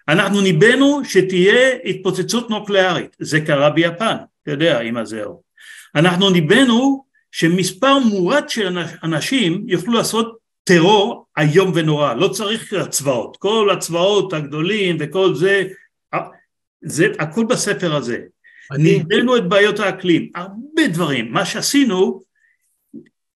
[0.08, 5.42] אנחנו ניבאנו שתהיה התפוצצות נוקלארית, זה קרה ביפן, אתה יודע, עם הזהו.
[5.94, 13.70] אנחנו ניבאנו שמספר מועט של אנשים יוכלו לעשות טרור איום ונורא, לא צריך הצבאות, כל
[13.72, 15.64] הצבאות הגדולים וכל זה,
[16.82, 18.18] זה הכל בספר הזה.
[18.78, 22.20] ניבאנו את בעיות האקלים, הרבה דברים, מה שעשינו,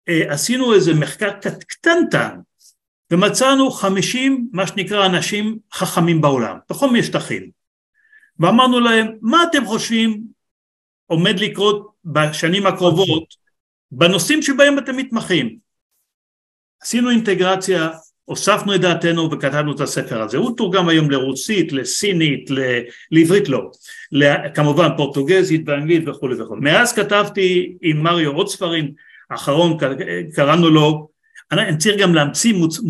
[0.09, 1.31] אה, עשינו איזה מחקר
[1.68, 2.38] קטנטן
[3.11, 7.51] ומצאנו חמישים מה שנקרא אנשים חכמים בעולם, בכל מיני שטחים,
[8.38, 10.23] ואמרנו להם מה אתם חושבים
[11.07, 13.35] עומד לקרות בשנים הקרובות
[13.90, 15.59] בנושאים שבהם אתם מתמחים.
[16.83, 17.90] עשינו אינטגרציה,
[18.25, 20.37] הוספנו את דעתנו וכתבנו את הספר הזה.
[20.37, 22.59] הוא תורגם היום לרוסית, לסינית, ל...
[23.11, 23.71] לעברית לא,
[24.55, 26.61] כמובן פורטוגזית ואנגלית וכולי וכולי.
[26.61, 28.93] מאז כתבתי עם מריו עוד ספרים,
[29.31, 29.77] האחרון
[30.35, 31.09] קראנו לו,
[31.53, 32.81] אני צריך גם להמציא מוצ...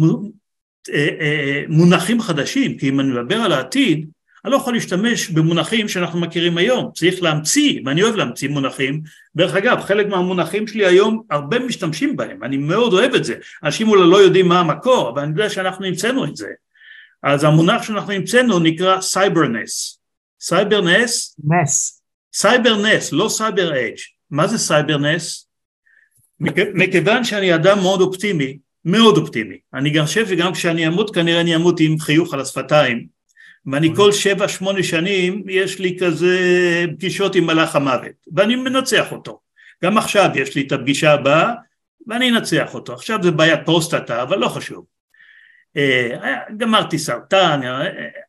[0.93, 4.07] אה, אה, מונחים חדשים, כי אם אני מדבר על העתיד,
[4.45, 9.03] אני לא יכול להשתמש במונחים שאנחנו מכירים היום, צריך להמציא, ואני אוהב להמציא מונחים,
[9.37, 13.89] דרך אגב חלק מהמונחים שלי היום הרבה משתמשים בהם, אני מאוד אוהב את זה, אנשים
[13.89, 16.49] אולי לא יודעים מה המקור, אבל אני יודע שאנחנו המצאנו את זה,
[17.23, 20.01] אז המונח שאנחנו המצאנו נקרא cyberness,
[20.41, 22.03] cyberness, ness,
[22.35, 23.97] cyberness, לא cyber age,
[24.31, 25.49] מה זה cyberness?
[26.75, 31.57] מכיוון שאני אדם מאוד אופטימי, מאוד אופטימי, אני גם חושב שגם כשאני אמות כנראה אני
[31.57, 33.14] אמות עם חיוך על השפתיים
[33.67, 36.39] ואני כל שבע שמונה שנים יש לי כזה
[36.97, 39.41] פגישות עם מלאך המוות ואני מנצח אותו.
[39.85, 41.53] גם עכשיו יש לי את הפגישה הבאה
[42.07, 42.93] ואני אנצח אותו.
[42.93, 44.85] עכשיו זה בעיית פרוסטטה אבל לא חשוב.
[45.77, 47.61] אה, גמרתי סרטן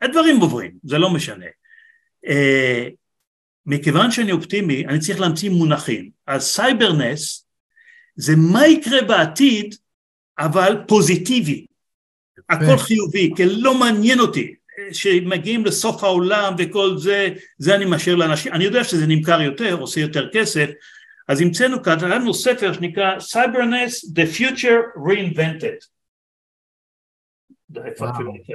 [0.02, 1.46] הדברים עוברים זה לא משנה.
[2.28, 2.88] אה,
[3.66, 6.10] מכיוון שאני אופטימי אני צריך להמציא מונחים.
[6.28, 7.48] אז cyberness
[8.16, 9.76] זה מה יקרה בעתיד
[10.40, 11.66] אבל positive.
[12.50, 12.78] הכל.
[12.78, 14.56] חיובי כי לא מעניין אותי
[14.92, 20.02] שמגיעים לסוף העולם וכל זה, זה אני משאיר לאנשים, אני יודע שזה נמכר יותר, עושה
[20.02, 20.70] יותר כסף,
[21.28, 25.88] אז המצאנו כאן, לנו ספר שנקרא Cyberness The Future Reinvented.
[27.86, 28.06] איפה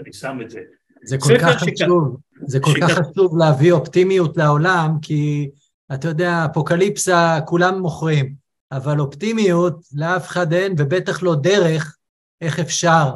[0.04, 0.60] אני שם את זה?
[1.04, 2.16] זה כל כך חשוב,
[2.46, 5.50] זה כל כך חשוב להביא אופטימיות לעולם, כי
[5.94, 8.34] אתה יודע, אפוקליפסה כולם מוכרים,
[8.72, 11.96] אבל אופטימיות לאף אחד אין, ובטח לא דרך
[12.40, 13.10] איך אפשר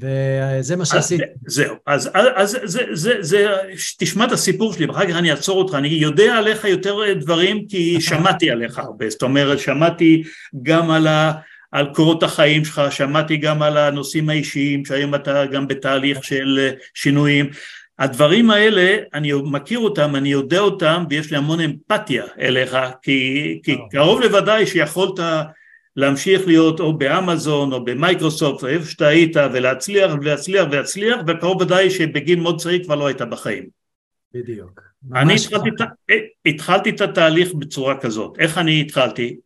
[0.00, 1.22] וזה מה שעשיתי.
[1.46, 3.48] זהו, אז, אז, אז זה, זה, זה,
[3.98, 8.00] תשמע את הסיפור שלי ואחר כך אני אעצור אותך, אני יודע עליך יותר דברים כי
[8.08, 10.22] שמעתי עליך הרבה, זאת אומרת שמעתי
[10.62, 11.32] גם על, ה,
[11.72, 17.50] על קורות החיים שלך, שמעתי גם על הנושאים האישיים שהיום אתה גם בתהליך של שינויים,
[17.98, 23.76] הדברים האלה אני מכיר אותם, אני יודע אותם ויש לי המון אמפתיה אליך כי, כי
[23.90, 25.20] קרוב לוודאי שיכולת
[25.96, 31.90] להמשיך להיות או באמזון או במייקרוסופט או איפה שאתה היית ולהצליח ולהצליח ולהצליח וקרוב ודאי
[31.90, 33.66] שבגיל מאוד צעיר כבר לא היית בחיים.
[34.34, 34.80] בדיוק.
[35.14, 35.70] אני התחלתי,
[36.10, 38.36] אה, התחלתי את התהליך בצורה כזאת.
[38.38, 39.36] איך אני התחלתי?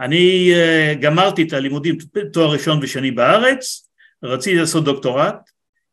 [0.00, 1.96] אני uh, גמרתי את הלימודים
[2.32, 3.88] תואר ראשון ושני בארץ,
[4.22, 5.50] רציתי לעשות דוקטורט,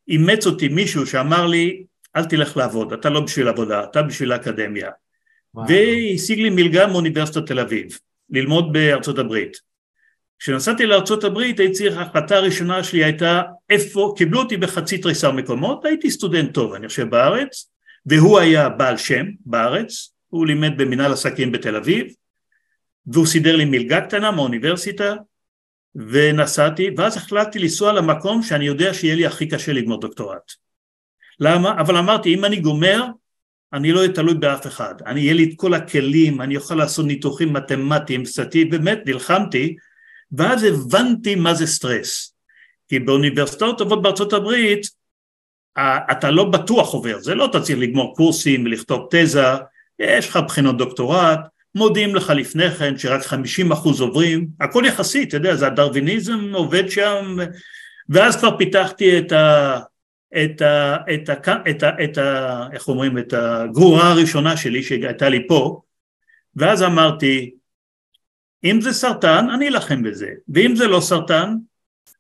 [0.08, 1.84] אימץ אותי מישהו שאמר לי
[2.16, 4.90] אל תלך לעבוד, אתה לא בשביל עבודה, אתה בשביל האקדמיה.
[5.68, 9.71] והשיג לי מלגה מאוניברסיטת תל אביב, ללמוד בארצות הברית.
[10.42, 11.38] כשנסעתי לארה"ב
[11.92, 17.10] ההחלטה הראשונה שלי הייתה איפה, קיבלו אותי בחצי תריסר מקומות, הייתי סטודנט טוב אני חושב
[17.10, 17.72] בארץ,
[18.06, 22.08] והוא היה בעל שם בארץ, הוא לימד במנהל עסקים בתל אביב,
[23.08, 25.16] והוא סידר לי מלגה קטנה מהאוניברסיטה,
[25.96, 30.52] ונסעתי, ואז החלטתי לנסוע למקום שאני יודע שיהיה לי הכי קשה לגמור דוקטורט.
[31.40, 31.72] למה?
[31.82, 33.04] אבל אמרתי, אם אני גומר,
[33.74, 37.06] אני לא אהיה תלוי באף אחד, אני אהיה לי את כל הכלים, אני אוכל לעשות
[37.06, 39.76] ניתוחים מתמטיים, סטטיים, באמת נלחמתי
[40.32, 42.36] ואז הבנתי מה זה סטרס.
[42.90, 44.88] כי באוניברסיטאות טובות בארצות הברית
[46.12, 49.44] אתה לא בטוח עובר, זה לא אתה צריך לגמור קורסים ולכתוב תזה,
[50.00, 51.40] יש לך בחינות דוקטורט,
[51.76, 56.90] מודיעים לך לפני כן שרק 50 אחוז עוברים, הכל יחסי, אתה יודע, זה הדרוויניזם עובד
[56.90, 57.38] שם,
[58.10, 59.34] ואז כבר פיתחתי את
[60.44, 60.98] את ה...
[61.14, 61.36] את ה...
[61.70, 61.90] את ה...
[62.04, 62.68] את ה...
[62.74, 63.18] איך אומרים?
[63.18, 65.82] את הגרורה הראשונה שלי שהייתה לי פה,
[66.56, 67.52] ואז אמרתי,
[68.64, 71.56] אם זה סרטן, אני אלחם בזה, ואם זה לא סרטן,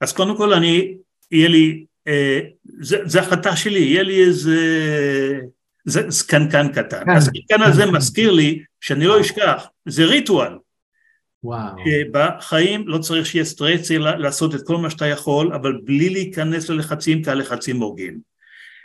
[0.02, 0.96] אז קודם כל אני,
[1.32, 4.60] יהיה לי, אה, זה, זה החלטה שלי, יהיה לי איזה
[5.86, 7.06] זה זקנקן קטן.
[7.06, 7.12] כן.
[7.12, 10.54] הזקנקן הזה מזכיר לי, שאני לא אשכח, זה ריטואל.
[11.44, 11.76] וואו.
[12.12, 17.24] בחיים לא צריך שיהיה סטרס, לעשות את כל מה שאתה יכול, אבל בלי להיכנס ללחצים,
[17.24, 18.32] כי הלחצים הורגים.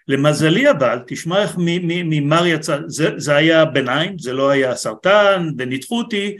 [0.09, 5.99] למזלי אבל, תשמע איך ממר יצא, זה, זה היה ביניים, זה לא היה סרטן, וניתחו
[5.99, 6.37] אותי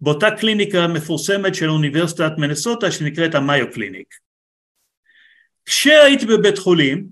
[0.00, 4.14] באותה קליניקה מפורסמת של אוניברסיטת מנסוטה שנקראת המאיו קליניק.
[5.64, 7.08] כשהייתי בבית חולים,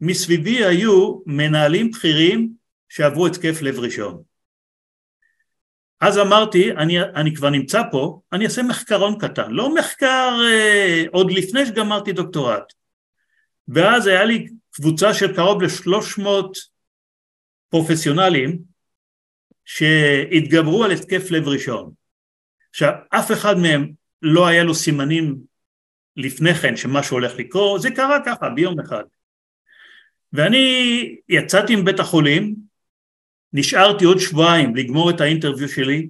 [0.00, 2.52] מסביבי היו מנהלים בכירים
[2.88, 4.22] שעברו התקף לב ראשון.
[6.00, 11.30] אז אמרתי, אני, אני כבר נמצא פה, אני אעשה מחקרון קטן, לא מחקר אה, עוד
[11.30, 12.72] לפני שגמרתי דוקטורט.
[13.68, 16.58] ואז היה לי קבוצה של קרוב לשלוש מאות
[17.68, 18.58] פרופסיונלים
[19.64, 21.92] שהתגברו על התקף לב ראשון.
[22.76, 25.36] עכשיו, אף אחד מהם לא היה לו סימנים
[26.16, 29.04] לפני כן שמשהו הולך לקרות, זה קרה ככה ביום אחד.
[30.32, 32.54] ואני יצאתי מבית החולים,
[33.52, 36.08] נשארתי עוד שבועיים לגמור את האינטרוויו שלי,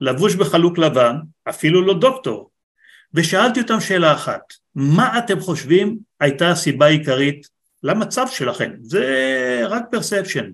[0.00, 1.16] לבוש בחלוק לבן,
[1.48, 2.50] אפילו לא דוקטור,
[3.14, 4.42] ושאלתי אותם שאלה אחת,
[4.74, 7.46] מה אתם חושבים הייתה הסיבה העיקרית
[7.82, 8.70] למצב שלכם?
[8.80, 10.50] זה רק פרספשן.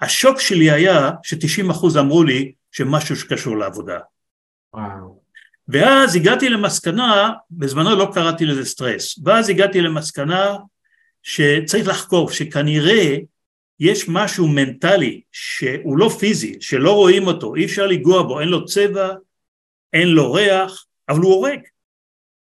[0.00, 3.98] השוק שלי היה ש-90% אמרו לי שמשהו שקשור לעבודה.
[4.74, 5.22] וואו.
[5.68, 10.56] ואז הגעתי למסקנה, בזמנו לא קראתי לזה סטרס, ואז הגעתי למסקנה
[11.22, 13.16] שצריך לחקור, שכנראה
[13.80, 18.64] יש משהו מנטלי שהוא לא פיזי, שלא רואים אותו, אי אפשר לנגוע בו, אין לו
[18.64, 19.14] צבע,
[19.92, 21.60] אין לו ריח, אבל הוא הורג,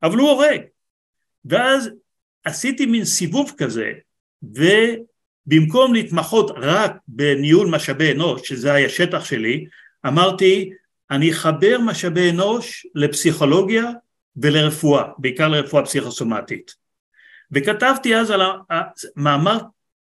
[0.03, 0.61] אבל הוא הורג.
[1.45, 1.91] ואז
[2.45, 3.93] עשיתי מין סיבוב כזה,
[4.43, 9.67] ובמקום להתמחות רק בניהול משאבי אנוש, שזה היה שטח שלי,
[10.07, 10.71] אמרתי,
[11.15, 13.85] אני אחבר משאבי אנוש לפסיכולוגיה
[14.37, 16.75] ולרפואה, בעיקר לרפואה פסיכוסומטית.
[17.53, 18.41] וכתבתי אז על
[18.71, 19.59] המאמר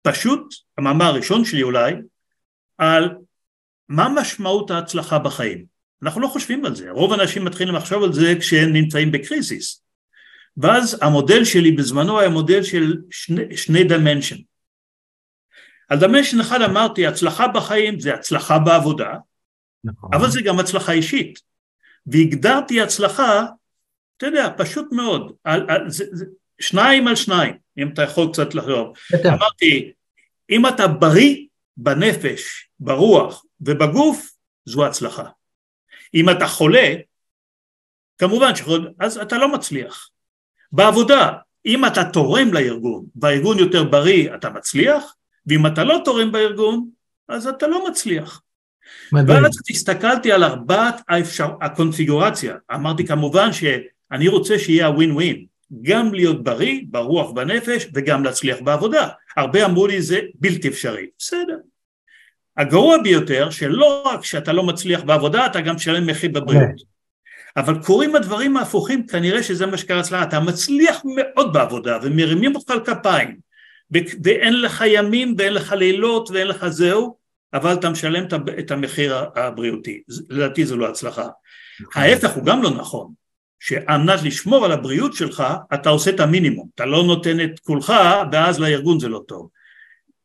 [0.01, 1.93] פשוט, המאמר הראשון שלי אולי,
[2.77, 3.15] על
[3.89, 5.65] מה משמעות ההצלחה בחיים.
[6.03, 9.83] אנחנו לא חושבים על זה, רוב האנשים מתחילים לחשוב על זה כשהם נמצאים בקריזיס.
[10.57, 14.37] ואז המודל שלי בזמנו היה מודל של שני, שני דמנשן.
[15.89, 19.13] על דמנשן אחד אמרתי הצלחה בחיים זה הצלחה בעבודה,
[19.83, 20.09] נכון.
[20.13, 21.39] אבל זה גם הצלחה אישית.
[22.07, 23.45] והגדרתי הצלחה,
[24.17, 26.25] אתה יודע, פשוט מאוד, על, על, זה, זה,
[26.59, 28.93] שניים על שניים, אם אתה יכול קצת לחשוב.
[29.25, 29.91] אמרתי,
[30.49, 31.45] אם אתה בריא
[31.77, 34.31] בנפש, ברוח ובגוף,
[34.65, 35.29] זו הצלחה.
[36.13, 36.93] אם אתה חולה,
[38.17, 40.09] כמובן שחולה, אז אתה לא מצליח.
[40.71, 41.33] בעבודה,
[41.65, 45.15] אם אתה תורם לארגון, והארגון יותר בריא, אתה מצליח,
[45.47, 46.89] ואם אתה לא תורם בארגון,
[47.27, 48.41] אז אתה לא מצליח.
[49.11, 49.43] מדהים.
[49.43, 51.49] ואז הסתכלתי על ארבעת האפשר...
[51.61, 55.45] הקונפיגורציה, אמרתי כמובן שאני רוצה שיהיה הווין ווין,
[55.81, 59.07] גם להיות בריא, ברוח בנפש, וגם להצליח בעבודה.
[59.37, 61.57] הרבה אמרו לי זה בלתי אפשרי, בסדר.
[62.57, 66.63] הגרוע ביותר, שלא רק שאתה לא מצליח בעבודה, אתה גם משלם מחיר בבריאות.
[66.63, 66.97] כן.
[67.57, 72.71] אבל קורים הדברים ההפוכים, כנראה שזה מה שקרה אצלך, אתה מצליח מאוד בעבודה ומרימים אותך
[72.71, 73.37] על כפיים,
[74.23, 77.16] ואין לך ימים ואין לך לילות ואין לך זהו,
[77.53, 78.23] אבל אתה משלם
[78.59, 81.27] את המחיר הבריאותי, לדעתי זו לא הצלחה.
[81.79, 82.01] נכון.
[82.01, 83.13] ההפך הוא גם לא נכון,
[83.59, 85.43] שעל מנת לשמור על הבריאות שלך
[85.73, 87.93] אתה עושה את המינימום, אתה לא נותן את כולך
[88.31, 89.49] ואז לארגון זה לא טוב.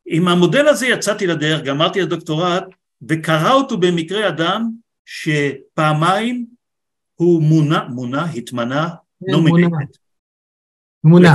[0.07, 2.65] עם המודל הזה יצאתי לדרך, גמרתי את הדוקטורט
[3.09, 4.71] וקרא אותו במקרה אדם
[5.05, 6.47] שפעמיים
[7.15, 8.89] הוא מונה, מונה, התמנה,
[9.21, 9.77] נומינטד.
[11.05, 11.35] מונה.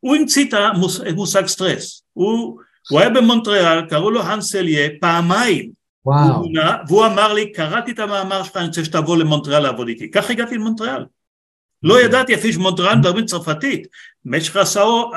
[0.00, 2.60] הוא המציא את המושג סטרס, הוא
[2.90, 5.70] הוא היה במונטריאל, קראו לו האנסליה פעמיים.
[6.06, 6.42] וואו.
[6.88, 10.10] והוא אמר לי, קראתי את המאמר שלך, אני רוצה שתבוא למונטריאל לעבוד איתי.
[10.10, 11.04] כך הגעתי למונטריאל.
[11.82, 13.86] לא ידעתי אפילו שמונטריאל מדברים צרפתית.
[14.24, 15.10] במשך עשרות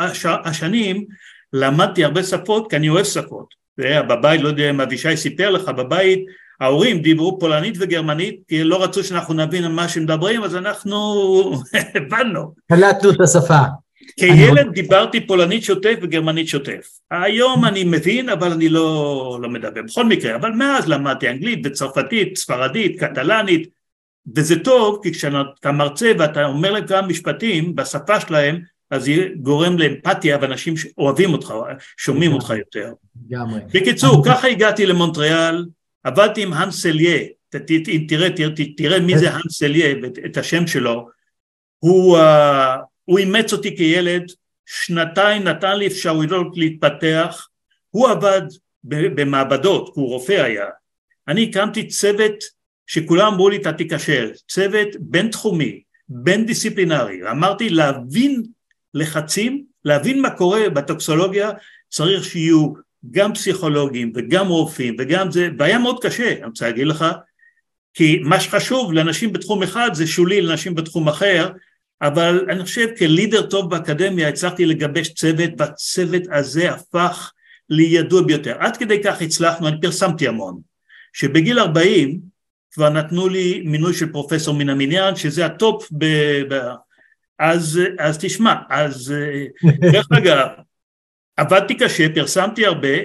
[0.45, 1.05] השנים
[1.53, 3.59] למדתי הרבה שפות, כי אני אוהב שפות.
[3.77, 6.25] בבית, לא יודע אם אבישי סיפר לך, בבית
[6.61, 10.95] ההורים דיברו פולנית וגרמנית, כי לא רצו שאנחנו נבין על מה שמדברים, אז אנחנו
[11.95, 12.53] הבנו.
[12.71, 13.59] קלטנו את השפה.
[14.17, 16.99] כילד דיברתי פולנית שוטף וגרמנית שוטף.
[17.11, 19.81] היום אני מבין, אבל אני לא, לא מדבר.
[19.81, 23.69] בכל מקרה, אבל מאז למדתי אנגלית וצרפתית, ספרדית, קטלנית,
[24.35, 29.77] וזה טוב, כי כשאתה מרצה ואתה אומר להם כמה משפטים בשפה שלהם, אז זה גורם
[29.77, 31.53] לאמפתיה ואנשים אוהבים אותך,
[31.97, 32.91] שומעים אותך יותר.
[33.73, 35.65] בקיצור, ככה הגעתי למונטריאל,
[36.03, 37.19] עבדתי עם האנסליה,
[38.07, 39.95] תראה, תראה, תראה מי זה האנסליה,
[40.25, 41.07] את השם שלו,
[41.79, 42.17] הוא
[43.09, 44.23] הוא אימץ אותי כילד
[44.65, 47.47] שנתיים נתן לי אפשרויות להתפתח,
[47.89, 48.41] הוא עבד
[48.83, 50.65] במעבדות, הוא רופא היה,
[51.27, 52.33] אני הקמתי צוות
[52.87, 58.43] שכולם אמרו לי אתה תיכשל, צוות בין תחומי, בין דיסציפלינרי, אמרתי להבין
[58.93, 61.51] לחצים, להבין מה קורה בטוקסולוגיה,
[61.89, 62.73] צריך שיהיו
[63.11, 67.05] גם פסיכולוגים וגם רופאים וגם זה, והיה מאוד קשה, אני רוצה להגיד לך,
[67.93, 71.49] כי מה שחשוב לאנשים בתחום אחד זה שולי לאנשים בתחום אחר,
[72.01, 77.31] אבל אני חושב כלידר טוב באקדמיה הצלחתי לגבש צוות והצוות הזה הפך
[77.69, 78.55] לידוע ביותר.
[78.59, 80.59] עד כדי כך הצלחנו, אני פרסמתי המון,
[81.13, 82.19] שבגיל 40
[82.71, 86.05] כבר נתנו לי מינוי של פרופסור מן המניין, שזה ה top ב...
[86.53, 86.61] ב
[87.39, 89.13] אז, אז תשמע, אז
[89.93, 90.47] דרך אגב,
[91.37, 92.97] עבדתי קשה, פרסמתי הרבה,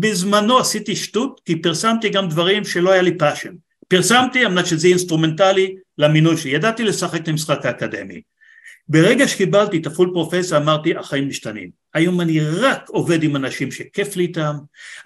[0.00, 3.52] בזמנו עשיתי שטות, כי פרסמתי גם דברים שלא היה לי passion.
[3.92, 8.20] פרסמתי על מנת שזה אינסטרומנטלי למינוי שלי, ידעתי לשחק את המשחק האקדמי.
[8.88, 11.70] ברגע שקיבלתי את ה full professor אמרתי החיים משתנים.
[11.94, 14.54] היום אני רק עובד עם אנשים שכיף לי איתם,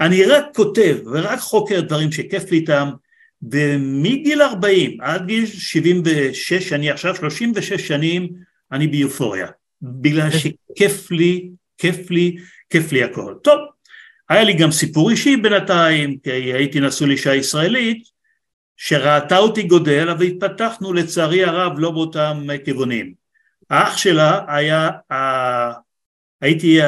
[0.01, 2.89] אני רק כותב ורק חוקר דברים שכיף לי איתם,
[3.53, 8.29] ומגיל 40 עד גיל 76, אני עכשיו 36 שנים,
[8.73, 9.47] אני ביופוריה,
[9.83, 12.37] בגלל שכיף לי, כיף לי,
[12.71, 13.35] כיף לי הכל.
[13.43, 13.59] טוב,
[14.29, 18.16] היה לי גם סיפור אישי בינתיים, כי הייתי נשוי לאישה ישראלית,
[18.77, 23.13] שראתה אותי גודל, אבל התפתחנו לצערי הרב לא באותם כיוונים.
[23.71, 24.91] האח שלה היה,
[26.41, 26.79] הייתי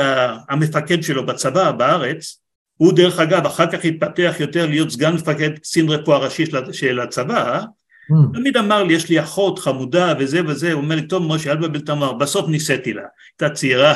[0.48, 2.40] המפקד שלו בצבא בארץ,
[2.76, 7.60] הוא דרך אגב אחר כך התפתח יותר להיות סגן מפקד קצין רפואה ראשי של הצבא,
[7.60, 8.34] mm.
[8.38, 11.56] תמיד אמר לי יש לי אחות חמודה וזה וזה, הוא אומר לי טוב משה אל
[11.56, 13.02] תבלבל את המוח, בסוף ניסיתי לה,
[13.40, 13.94] הייתה צעירה,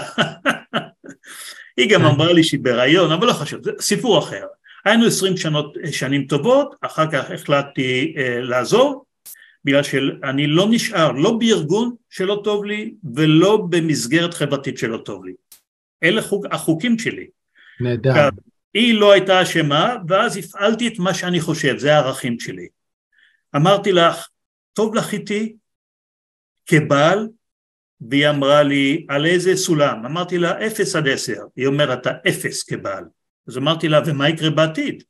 [1.77, 4.45] היא גם אמרה לי שהיא בהיריון, אבל לא חשוב, זה סיפור אחר.
[4.85, 5.35] היינו עשרים
[5.91, 9.05] שנים טובות, אחר כך החלטתי אה, לעזוב,
[9.65, 15.33] בגלל שאני לא נשאר לא בארגון שלא טוב לי ולא במסגרת חברתית שלא טוב לי.
[16.03, 17.27] אלה חוק, החוקים שלי.
[17.81, 18.29] נהדר.
[18.75, 22.69] היא לא הייתה אשמה ואז הפעלתי את מה שאני חושב, זה הערכים שלי.
[23.57, 24.29] אמרתי לך,
[24.73, 25.57] טוב לך איתי
[26.67, 27.29] כבעל
[28.01, 30.07] והיא אמרה לי על איזה סולם?
[30.07, 33.05] אמרתי לה אפס עד עשר, היא אומרת אתה אפס כבעל.
[33.49, 35.03] אז אמרתי לה ומה יקרה בעתיד?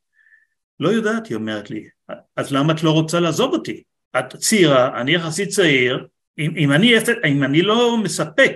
[0.81, 1.89] לא יודעת, היא אומרת לי,
[2.37, 3.83] אז למה את לא רוצה לעזוב אותי?
[4.19, 6.07] את צעירה, אני יחסית צעיר,
[6.39, 6.95] אם, אם, אני,
[7.29, 8.53] אם אני לא מספק,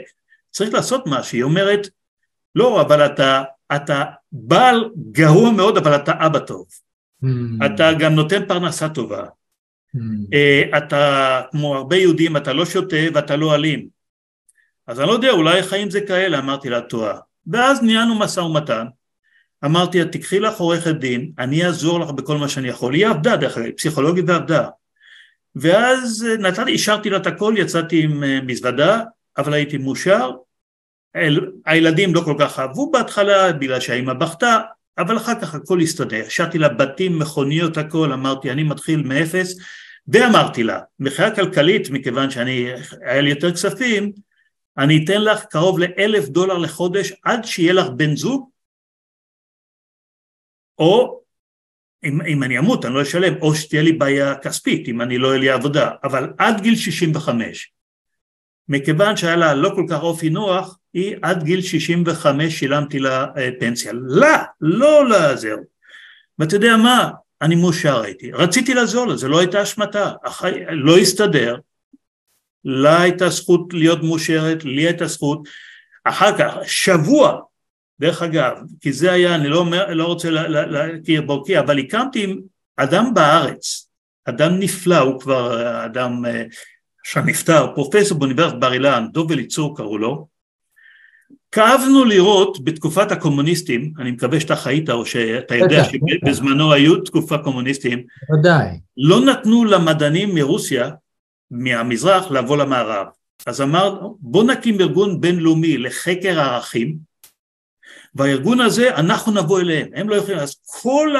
[0.50, 1.36] צריך לעשות משהו.
[1.36, 1.88] היא אומרת,
[2.54, 3.42] לא, אבל אתה,
[3.76, 6.66] אתה בעל גרוע מאוד, אבל אתה אבא טוב.
[7.24, 7.66] Mm.
[7.66, 9.24] אתה גם נותן פרנסה טובה.
[9.96, 10.78] Mm.
[10.78, 13.88] אתה, כמו הרבה יהודים, אתה לא שותה ואתה לא אלים.
[14.86, 17.18] אז אני לא יודע, אולי החיים זה כאלה, אמרתי לה, טועה.
[17.46, 18.86] ואז ניהלנו משא ומתן.
[19.66, 22.94] אמרתי לה, תקחי לך עורכת דין, אני אעזור לך בכל מה שאני יכול.
[22.94, 24.68] היא עבדה, דרך אגב, פסיכולוגית ועבדה.
[25.56, 29.00] ואז אה, נתתי, השארתי לה את הכל, יצאתי עם אה, מזוודה,
[29.38, 30.30] אבל הייתי מאושר.
[31.66, 34.58] הילדים לא כל כך אהבו בהתחלה בגלל שהאימא בכתה,
[34.98, 36.22] אבל אחר כך הכל הסתדר.
[36.26, 39.56] השארתי לה בתים, מכוניות, הכל, אמרתי אני מתחיל מאפס,
[40.08, 42.68] ואמרתי לה, מבחינה כלכלית, מכיוון שאני,
[43.02, 44.12] היה לי יותר כספים,
[44.78, 48.48] אני אתן לך קרוב לאלף דולר לחודש עד שיהיה לך בן זוג,
[50.78, 51.20] או
[52.04, 55.28] אם, אם אני אמות אני לא אשלם, או שתהיה לי בעיה כספית אם אני לא
[55.28, 57.72] אהיה לי עבודה, אבל עד גיל 65.
[58.68, 63.48] מכיוון שהיה לה לא כל כך אופי נוח, היא עד גיל 65 שילמתי לה אה,
[63.60, 63.92] פנסיה.
[63.94, 64.28] לא,
[64.60, 65.56] לא לעזר.
[66.38, 67.10] ואתה יודע מה,
[67.42, 68.32] אני מאושר הייתי.
[68.32, 70.12] רציתי לעזור לה, זו לא הייתה אשמתה.
[70.24, 70.52] החי...
[70.68, 71.56] לא הסתדר.
[72.64, 75.48] לה הייתה זכות להיות מאושרת, לי הייתה זכות.
[76.04, 77.40] אחר כך, שבוע
[78.00, 82.40] דרך אגב, כי זה היה, אני לא, אומר, לא רוצה להכיר בוקי, אבל הקמתי עם
[82.76, 83.88] אדם בארץ,
[84.24, 86.42] אדם נפלא, הוא כבר אדם אה,
[87.04, 90.26] שנפטר, פרופסור באוניברסיטת בר אילן, דוב אליצור קראו לו,
[91.52, 98.02] כאבנו לראות בתקופת הקומוניסטים, אני מקווה שאתה חיית או שאתה יודע שבזמנו היו תקופה קומוניסטים,
[98.38, 98.68] ודאי.
[98.96, 100.90] לא נתנו למדענים מרוסיה,
[101.50, 103.06] מהמזרח, לבוא למערב.
[103.46, 106.96] אז אמרנו בוא נקים ארגון בינלאומי לחקר הערכים,
[108.16, 111.14] והארגון הזה אנחנו נבוא אליהם, הם לא יכולים, אז כל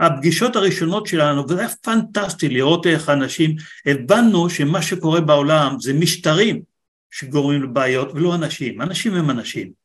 [0.00, 3.56] הפגישות הראשונות שלנו, וזה היה פנטסטי לראות איך אנשים,
[3.86, 6.62] הבנו שמה שקורה בעולם זה משטרים
[7.10, 9.84] שגורמים לבעיות ולא אנשים, אנשים הם אנשים.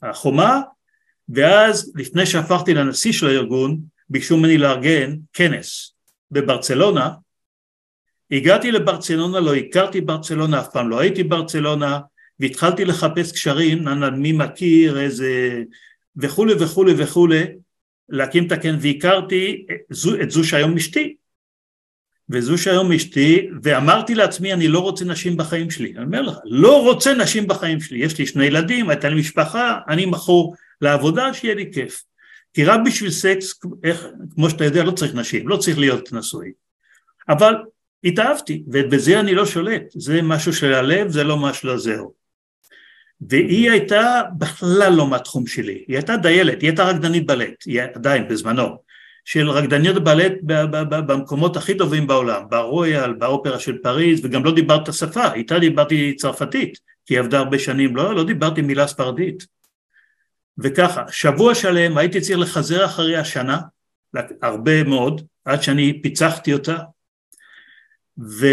[0.02, 0.60] החומה,
[1.28, 5.94] ואז לפני שהפכתי לנשיא של הארגון, ביקשו ממני לארגן כנס
[6.30, 7.10] בברצלונה,
[8.30, 12.00] הגעתי לברצלונה, לא הכרתי ברצלונה, אף פעם לא הייתי ברצלונה,
[12.40, 15.62] והתחלתי לחפש קשרים, מי מכיר, איזה...
[16.16, 17.44] וכולי וכולי וכולי,
[18.08, 19.66] להקים את הקן, והכרתי
[20.22, 21.16] את זו שהיום אשתי.
[22.30, 25.92] וזו שהיום אשתי, ואמרתי לעצמי, אני לא רוצה נשים בחיים שלי.
[25.96, 27.98] אני אומר לך, לא רוצה נשים בחיים שלי.
[27.98, 32.02] יש לי שני ילדים, הייתה לי משפחה, אני מכור לעבודה, שיהיה לי כיף.
[32.54, 36.52] כי רק בשביל סקס, איך, כמו שאתה יודע, לא צריך נשים, לא צריך להיות נשוי.
[37.28, 37.54] אבל
[38.04, 42.14] התאהבתי, ובזה אני לא שולט, זה משהו של הלב, זה לא משהו לזהו.
[43.20, 48.28] והיא הייתה בכלל לא מהתחום שלי, היא הייתה דיילת, היא הייתה רקדנית בלט, היא עדיין
[48.28, 48.76] בזמנו,
[49.26, 50.32] של רקדניות בלט
[50.88, 56.16] במקומות הכי טובים בעולם, ברויאל, באופרה של פריז, וגם לא דיברת את השפה, איתה דיברתי
[56.16, 59.46] צרפתית, כי היא עבדה הרבה שנים, לא, לא דיברתי מילה ספרדית.
[60.58, 63.60] וככה, שבוע שלם הייתי צריך לחזר אחרי השנה,
[64.42, 66.78] הרבה מאוד, עד שאני פיצחתי אותה,
[68.18, 68.46] ו...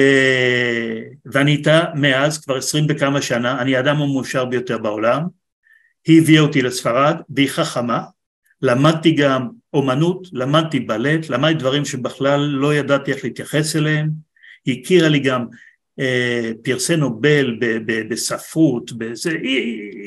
[1.26, 5.22] ואני איתה מאז כבר עשרים וכמה שנה, אני האדם המאושר ביותר בעולם,
[6.08, 8.04] היא הביאה אותי לספרד והיא חכמה,
[8.62, 14.10] למדתי גם אומנות, למדתי בלט, למדתי דברים שבכלל לא ידעתי איך להתייחס אליהם,
[14.68, 15.46] הכירה לי גם
[16.00, 19.32] אה, פרסי נובל ב, ב, בספרות, בזה,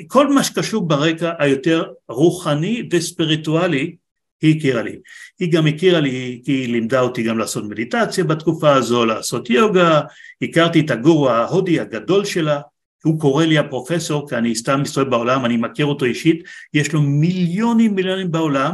[0.06, 3.96] כל מה שקשור ברקע היותר רוחני וספיריטואלי
[4.42, 4.96] היא הכירה לי.
[5.38, 10.00] היא גם הכירה לי, היא לימדה אותי גם לעשות מדיטציה בתקופה הזו, לעשות יוגה,
[10.42, 12.60] הכרתי את הגורו ההודי הגדול שלה,
[13.04, 16.42] הוא קורא לי הפרופסור, כי אני סתם מסתובב בעולם, אני מכיר אותו אישית,
[16.74, 18.72] יש לו מיליונים מיליונים בעולם,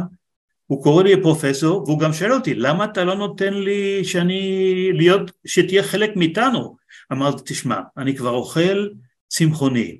[0.67, 5.31] הוא קורא לי הפרופסור, והוא גם שואל אותי, למה אתה לא נותן לי שאני, להיות,
[5.45, 6.75] שתהיה חלק מאיתנו?
[7.11, 8.87] אמרתי, תשמע, אני כבר אוכל
[9.27, 9.97] צמחוני.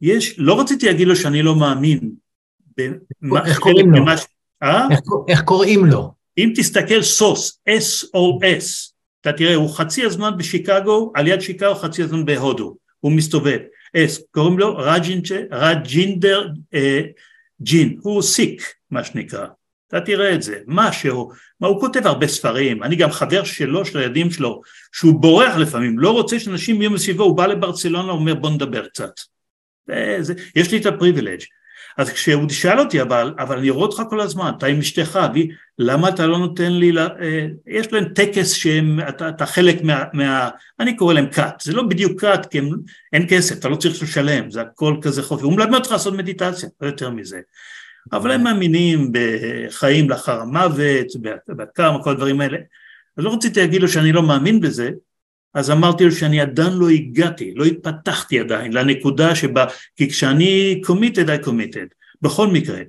[0.00, 2.10] יש, לא רציתי להגיד לו שאני לא מאמין.
[3.46, 4.04] איך קוראים לו?
[4.62, 4.88] אה?
[4.90, 6.12] איך, איך קוראים לו?
[6.38, 12.24] אם תסתכל סוס, S-O-S, אתה תראה, הוא חצי הזמן בשיקגו, על יד שיקגו, חצי הזמן
[12.24, 13.58] בהודו, הוא מסתובב.
[13.96, 14.76] S, קוראים לו
[15.50, 17.00] רג'ינדר אה,
[17.62, 19.46] ג'ין, הוא סיק, מה שנקרא.
[19.90, 21.30] אתה תראה את זה, משהו,
[21.60, 24.60] מה הוא כותב הרבה ספרים, אני גם חבר שלו, של הילדים שלו,
[24.92, 29.10] שהוא בורח לפעמים, לא רוצה שאנשים יהיו מסביבו, הוא בא לברצלונה, אומר בוא נדבר קצת.
[29.86, 31.40] זה, זה, יש לי את הפריבילג'.
[31.98, 35.18] אז כשהוא שאל אותי אבל, אבל אני רואה אותך כל הזמן, אתה עם אשתך,
[35.78, 40.48] למה אתה לא נותן לי, לה, אה, יש להם טקס שאתה אתה חלק מה, מה,
[40.80, 42.70] אני קורא להם כת, זה לא בדיוק כת, כי הם,
[43.12, 46.68] אין כסף, אתה לא צריך לשלם, זה הכל כזה חופי, הוא מלמד אותך לעשות מדיטציה,
[46.80, 47.40] לא יותר מזה.
[48.12, 51.06] אבל הם מאמינים בחיים לאחר המוות,
[51.48, 52.58] בקרמה, כל הדברים האלה.
[53.16, 54.90] אז לא רציתי להגיד לו שאני לא מאמין בזה,
[55.54, 59.64] אז אמרתי לו שאני עדיין לא הגעתי, לא התפתחתי עדיין לנקודה שבה,
[59.96, 62.80] כי כשאני committed, I committed, בכל מקרה.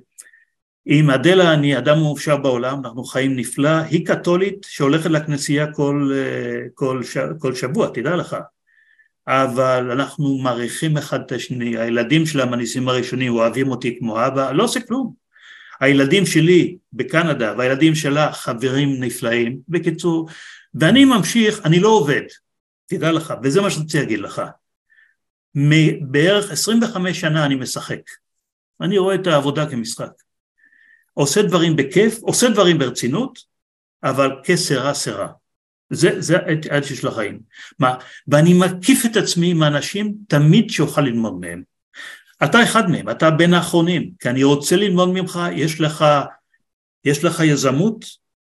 [0.86, 6.12] עם אדלה אני אדם מאופשר בעולם, אנחנו חיים נפלא, היא קתולית שהולכת לכנסייה כל,
[6.74, 7.00] כל,
[7.38, 8.36] כל שבוע, תדע לך,
[9.26, 14.64] אבל אנחנו מעריכים אחד את השני, הילדים של המניסים הראשונים אוהבים אותי כמו אבא, לא
[14.64, 15.14] עושה כלום.
[15.80, 20.28] הילדים שלי בקנדה והילדים שלה חברים נפלאים, בקיצור,
[20.74, 22.22] ואני ממשיך, אני לא עובד,
[22.86, 24.42] תדע לך, וזה מה שרציתי להגיד לך.
[26.00, 28.00] בערך 25 שנה אני משחק.
[28.80, 30.12] אני רואה את העבודה כמשחק.
[31.14, 33.38] עושה דברים בכיף, עושה דברים ברצינות,
[34.02, 35.28] אבל כסרה סרה.
[35.90, 36.36] זה, זה
[36.70, 37.40] העד של החיים.
[37.78, 37.94] מה,
[38.28, 41.62] ואני מקיף את עצמי עם אנשים תמיד שאוכל ללמוד מהם.
[42.44, 46.04] אתה אחד מהם, אתה בין האחרונים, כי אני רוצה ללמוד ממך, יש לך,
[47.04, 48.04] יש לך יזמות,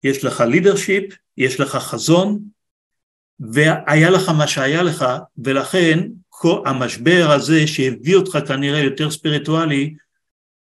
[0.03, 1.03] יש לך לידרשיפ,
[1.37, 2.39] יש לך חזון,
[3.39, 5.05] והיה לך מה שהיה לך,
[5.37, 5.99] ולכן
[6.65, 9.93] המשבר הזה שהביא אותך כנראה יותר ספיריטואלי,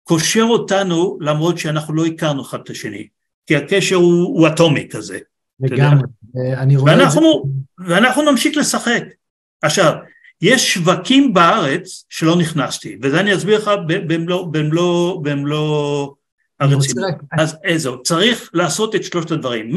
[0.04, 3.08] קושר אותנו למרות שאנחנו לא הכרנו אחד את השני,
[3.48, 5.20] כי הקשר הוא, הוא אטומי כזה.
[5.60, 6.04] לגמרי,
[6.58, 7.94] אני רואה ואנחנו, את זה.
[7.94, 9.04] ואנחנו נמשיך לשחק.
[9.62, 9.94] עכשיו,
[10.42, 16.14] יש שווקים בארץ שלא נכנסתי, וזה אני אסביר לך במלוא, במלוא, במלוא
[16.60, 17.06] הרצינות.
[17.40, 19.76] אז איזו, צריך לעשות את שלושת הדברים.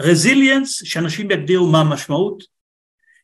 [0.00, 2.42] resilience, שאנשים יגדירו מה המשמעות,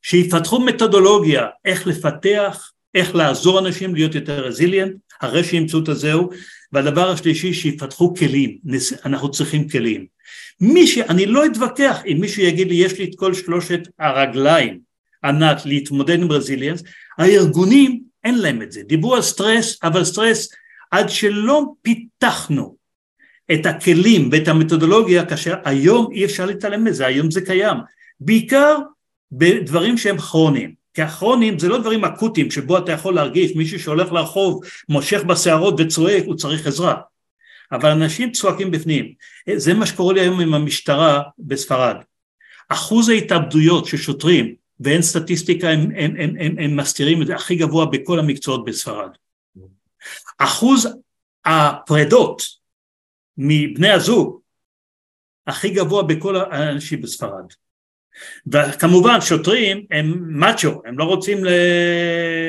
[0.02, 6.30] שיפתחו מתודולוגיה איך לפתח, איך לעזור אנשים להיות יותר resilient, הרי שימצאו את הזהו,
[6.72, 8.58] והדבר השלישי שיפתחו כלים,
[9.04, 10.13] אנחנו צריכים כלים.
[10.60, 10.98] מי ש...
[10.98, 14.78] אני לא אתווכח אם מישהו יגיד לי יש לי את כל שלושת הרגליים
[15.24, 16.82] ענת להתמודד עם resilience,
[17.18, 20.48] הארגונים אין להם את זה, דיברו על סטרס, אבל סטרס
[20.90, 22.76] עד שלא פיתחנו
[23.52, 27.76] את הכלים ואת המתודולוגיה, כאשר היום אי אפשר להתעלם מזה, היום זה קיים,
[28.20, 28.78] בעיקר
[29.32, 34.12] בדברים שהם כרוניים, כי הכרוניים זה לא דברים אקוטיים שבו אתה יכול להרגיש מישהו שהולך
[34.12, 36.94] לרחוב, מושך בשערות וצועק, הוא צריך עזרה,
[37.74, 39.12] אבל אנשים צועקים בפנים,
[39.56, 41.96] זה מה שקורה לי היום עם המשטרה בספרד,
[42.68, 47.56] אחוז ההתאבדויות של שוטרים ואין סטטיסטיקה, הם, הם, הם, הם, הם מסתירים את זה הכי
[47.56, 49.10] גבוה בכל המקצועות בספרד.
[50.38, 50.88] אחוז
[51.44, 52.42] הפרדות
[53.38, 54.40] מבני הזוג
[55.46, 57.44] הכי גבוה בכל האנשים בספרד.
[58.46, 61.38] וכמובן שוטרים הם מאצ'ו, הם לא רוצים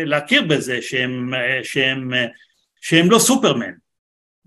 [0.05, 2.11] להכיר בזה שהם, שהם,
[2.82, 3.71] שהם לא סופרמן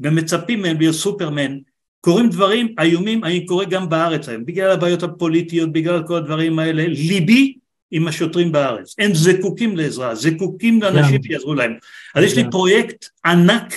[0.01, 1.59] ומצפים מהם להיות סופרמן
[2.01, 6.87] קורים דברים איומים, אני קורא גם בארץ היום, בגלל הבעיות הפוליטיות, בגלל כל הדברים האלה,
[6.87, 7.55] ליבי
[7.91, 11.73] עם השוטרים בארץ, הם זקוקים לעזרה, זקוקים לאנשים שיעזרו להם.
[12.15, 13.75] אז יש לי פרויקט ענק,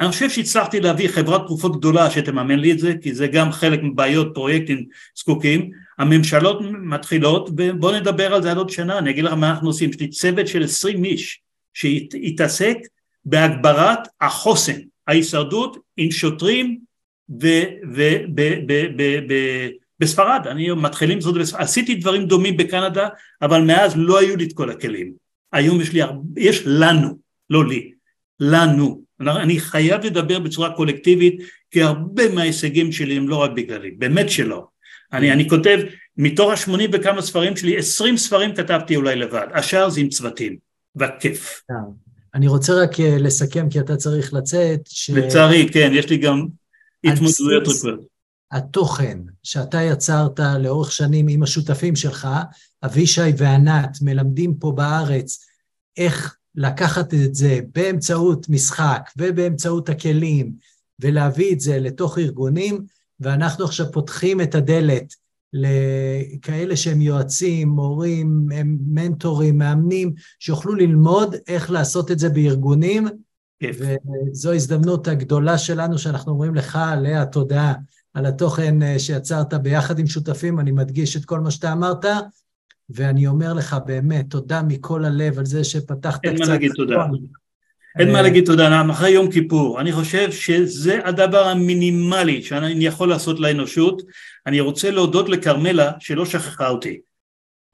[0.00, 3.80] אני חושב שהצלחתי להביא חברת תרופות גדולה שתממן לי את זה, כי זה גם חלק
[3.82, 4.84] מבעיות פרויקטים
[5.18, 9.68] זקוקים, הממשלות מתחילות, ובואו נדבר על זה עד עוד שנה, אני אגיד לך מה אנחנו
[9.68, 11.40] עושים, יש לי צוות של עשרים איש
[11.74, 12.76] שיתעסק
[13.24, 14.80] בהגברת החוסן,
[15.10, 16.78] ההישרדות עם שוטרים
[20.00, 23.08] ובספרד, אני מתחילים זאת, עשיתי דברים דומים בקנדה,
[23.42, 25.12] אבל מאז לא היו לי את כל הכלים.
[25.52, 26.00] היום יש לי,
[26.36, 27.18] יש לנו,
[27.50, 27.92] לא לי,
[28.40, 29.02] לנו.
[29.20, 34.66] אני חייב לדבר בצורה קולקטיבית, כי הרבה מההישגים שלי הם לא רק בגללי, באמת שלא.
[35.12, 35.78] אני, אני כותב,
[36.16, 40.56] מתוך השמונים וכמה ספרים שלי, עשרים ספרים כתבתי אולי לבד, השאר זה עם צוותים,
[40.94, 41.62] והכיף.
[42.34, 44.80] אני רוצה רק אה, לסכם, כי אתה צריך לצאת.
[44.88, 45.10] ש...
[45.10, 46.46] לצערי, כן, יש לי גם
[47.04, 48.00] התמודדויות רפואיות.
[48.52, 52.28] התוכן שאתה יצרת לאורך שנים עם השותפים שלך,
[52.84, 55.44] אבישי וענת, מלמדים פה בארץ
[55.96, 60.52] איך לקחת את זה באמצעות משחק ובאמצעות הכלים
[61.00, 62.84] ולהביא את זה לתוך ארגונים,
[63.20, 65.14] ואנחנו עכשיו פותחים את הדלת
[65.52, 68.46] לכאלה שהם יועצים, מורים,
[68.86, 73.08] מנטורים, מאמנים, שיוכלו ללמוד איך לעשות את זה בארגונים,
[73.64, 77.72] וזו ההזדמנות הגדולה שלנו שאנחנו אומרים לך עליה תודה
[78.14, 82.04] על התוכן אה, שיצרת ביחד עם שותפים, אני מדגיש את כל מה שאתה אמרת,
[82.90, 86.40] ואני אומר לך באמת תודה מכל הלב על זה שפתחת אין קצת...
[86.42, 87.06] אין מה להגיד תודה.
[87.98, 93.08] אין מה להגיד תודה, אנחנו אחרי יום כיפור, אני חושב שזה הדבר המינימלי שאני יכול
[93.08, 94.02] לעשות לאנושות,
[94.46, 97.00] אני רוצה להודות לכרמלה שלא שכחה אותי.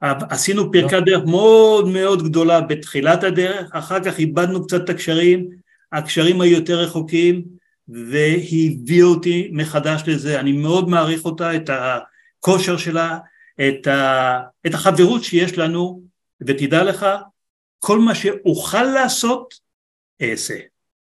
[0.01, 5.49] עשינו פרקת דרך מאוד מאוד גדולה בתחילת הדרך, אחר כך איבדנו קצת את הקשרים,
[5.91, 7.43] הקשרים היו יותר רחוקים
[7.87, 13.17] והיא הביאה אותי מחדש לזה, אני מאוד מעריך אותה, את הכושר שלה,
[13.67, 16.01] את, ה, את החברות שיש לנו,
[16.41, 17.05] ותדע לך,
[17.79, 19.66] כל מה שאוכל לעשות,
[20.21, 20.55] אעשה.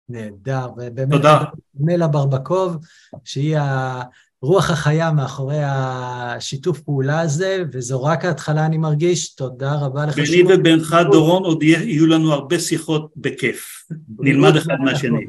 [0.09, 1.43] נהדר, ובאמת, תודה.
[1.79, 2.77] מלה ברבקוב,
[3.23, 9.35] שהיא הרוח החיה מאחורי השיתוף פעולה הזה, וזו רק ההתחלה, אני מרגיש.
[9.35, 10.15] תודה רבה לך.
[10.15, 13.87] ביני ובינך, דורון, עוד יהיו לנו הרבה שיחות בכיף.
[14.19, 15.27] נלמד אחד מהשני.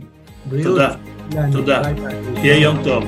[0.62, 0.95] תודה.
[1.53, 1.83] תודה.
[2.35, 3.05] תהיה יום טוב.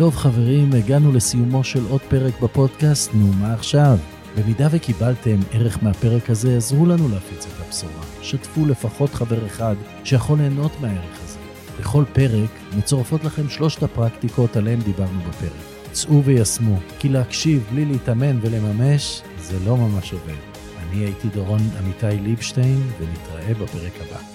[0.00, 3.98] טוב חברים, הגענו לסיומו של עוד פרק בפודקאסט, נו מה עכשיו?
[4.36, 8.04] במידה וקיבלתם ערך מהפרק הזה, עזרו לנו להפיץ את הבשורה.
[8.22, 9.74] שתפו לפחות חבר אחד
[10.04, 11.38] שיכול ליהנות מהערך הזה.
[11.80, 15.92] בכל פרק מצורפות לכם שלושת הפרקטיקות עליהן דיברנו בפרק.
[15.92, 20.40] צאו ויישמו, כי להקשיב בלי להתאמן ולממש, זה לא ממש עובד.
[20.78, 24.29] אני הייתי דורון עמיתי ליבשטיין, ונתראה בפרק הבא.